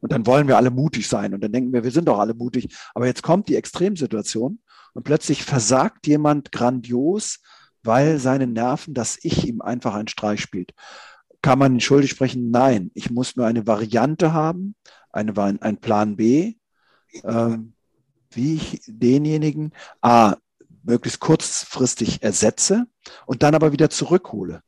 Und 0.00 0.12
dann 0.12 0.26
wollen 0.26 0.48
wir 0.48 0.56
alle 0.56 0.70
mutig 0.70 1.08
sein 1.08 1.34
und 1.34 1.42
dann 1.42 1.52
denken 1.52 1.72
wir, 1.72 1.84
wir 1.84 1.90
sind 1.90 2.06
doch 2.08 2.18
alle 2.18 2.34
mutig. 2.34 2.68
Aber 2.94 3.06
jetzt 3.06 3.22
kommt 3.22 3.48
die 3.48 3.56
Extremsituation 3.56 4.60
und 4.94 5.02
plötzlich 5.02 5.44
versagt 5.44 6.06
jemand 6.06 6.52
grandios, 6.52 7.40
weil 7.82 8.18
seine 8.18 8.46
Nerven, 8.46 8.94
das 8.94 9.18
Ich 9.22 9.46
ihm 9.46 9.60
einfach 9.60 9.94
einen 9.94 10.08
Streich 10.08 10.40
spielt. 10.40 10.74
Kann 11.42 11.58
man 11.58 11.74
ihn 11.74 11.80
schuldig 11.80 12.10
sprechen? 12.10 12.50
Nein. 12.50 12.90
Ich 12.94 13.10
muss 13.10 13.36
nur 13.36 13.46
eine 13.46 13.66
Variante 13.66 14.32
haben, 14.32 14.74
eine, 15.12 15.32
ein 15.62 15.76
Plan 15.78 16.16
B, 16.16 16.54
äh, 17.22 17.58
wie 18.30 18.54
ich 18.54 18.82
denjenigen 18.86 19.72
A, 20.00 20.36
möglichst 20.82 21.20
kurzfristig 21.20 22.22
ersetze 22.22 22.86
und 23.26 23.42
dann 23.42 23.54
aber 23.54 23.72
wieder 23.72 23.90
zurückhole. 23.90 24.62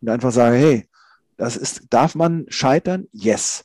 Und 0.00 0.08
einfach 0.08 0.32
sage, 0.32 0.56
hey, 0.56 0.88
das 1.36 1.56
ist, 1.56 1.82
darf 1.90 2.14
man 2.14 2.46
scheitern? 2.48 3.06
Yes. 3.12 3.64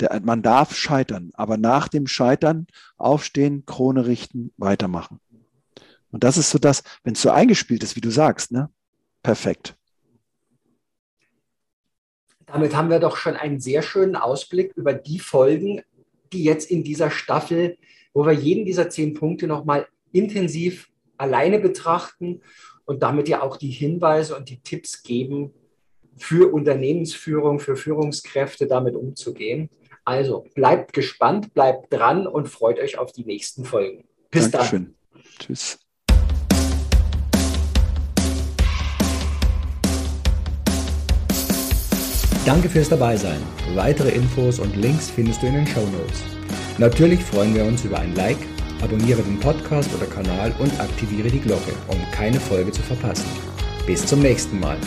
Der, 0.00 0.20
man 0.22 0.42
darf 0.42 0.74
scheitern, 0.74 1.30
aber 1.34 1.56
nach 1.56 1.88
dem 1.88 2.06
Scheitern 2.06 2.66
aufstehen, 2.98 3.64
Krone 3.64 4.06
richten, 4.06 4.52
weitermachen. 4.56 5.20
Und 6.10 6.24
das 6.24 6.36
ist 6.36 6.50
so 6.50 6.58
das, 6.58 6.82
wenn 7.02 7.14
es 7.14 7.22
so 7.22 7.30
eingespielt 7.30 7.82
ist, 7.82 7.96
wie 7.96 8.00
du 8.00 8.10
sagst, 8.10 8.52
ne? 8.52 8.70
Perfekt. 9.22 9.76
Damit 12.46 12.76
haben 12.76 12.90
wir 12.90 13.00
doch 13.00 13.16
schon 13.16 13.34
einen 13.34 13.58
sehr 13.58 13.82
schönen 13.82 14.16
Ausblick 14.16 14.72
über 14.76 14.94
die 14.94 15.18
Folgen, 15.18 15.82
die 16.32 16.44
jetzt 16.44 16.70
in 16.70 16.84
dieser 16.84 17.10
Staffel, 17.10 17.76
wo 18.14 18.24
wir 18.24 18.32
jeden 18.32 18.64
dieser 18.64 18.88
zehn 18.88 19.14
Punkte 19.14 19.46
nochmal 19.46 19.88
intensiv 20.12 20.88
alleine 21.16 21.58
betrachten 21.58 22.40
und 22.84 23.02
damit 23.02 23.28
ja 23.28 23.42
auch 23.42 23.56
die 23.56 23.70
Hinweise 23.70 24.36
und 24.36 24.48
die 24.48 24.60
Tipps 24.60 25.02
geben, 25.02 25.52
für 26.16 26.52
Unternehmensführung, 26.52 27.60
für 27.60 27.76
Führungskräfte 27.76 28.66
damit 28.66 28.94
umzugehen. 28.94 29.68
Also 30.06 30.46
bleibt 30.54 30.92
gespannt, 30.92 31.52
bleibt 31.52 31.92
dran 31.92 32.28
und 32.28 32.48
freut 32.48 32.78
euch 32.78 32.96
auf 32.96 33.10
die 33.10 33.24
nächsten 33.24 33.64
Folgen. 33.64 34.04
Bis 34.30 34.52
Dankeschön. 34.52 34.94
dann. 35.12 35.22
Tschüss. 35.40 35.80
Danke 42.44 42.68
fürs 42.68 42.88
Dabeisein. 42.88 43.42
Weitere 43.74 44.10
Infos 44.10 44.60
und 44.60 44.76
Links 44.76 45.10
findest 45.10 45.42
du 45.42 45.48
in 45.48 45.54
den 45.54 45.66
Show 45.66 45.80
Notes. 45.80 46.22
Natürlich 46.78 47.24
freuen 47.24 47.56
wir 47.56 47.64
uns 47.64 47.84
über 47.84 47.98
ein 47.98 48.14
Like, 48.14 48.38
abonniere 48.84 49.22
den 49.22 49.40
Podcast 49.40 49.92
oder 49.96 50.06
Kanal 50.06 50.54
und 50.60 50.78
aktiviere 50.78 51.30
die 51.30 51.40
Glocke, 51.40 51.72
um 51.88 51.98
keine 52.12 52.38
Folge 52.38 52.70
zu 52.70 52.82
verpassen. 52.82 53.26
Bis 53.88 54.06
zum 54.06 54.20
nächsten 54.20 54.60
Mal. 54.60 54.78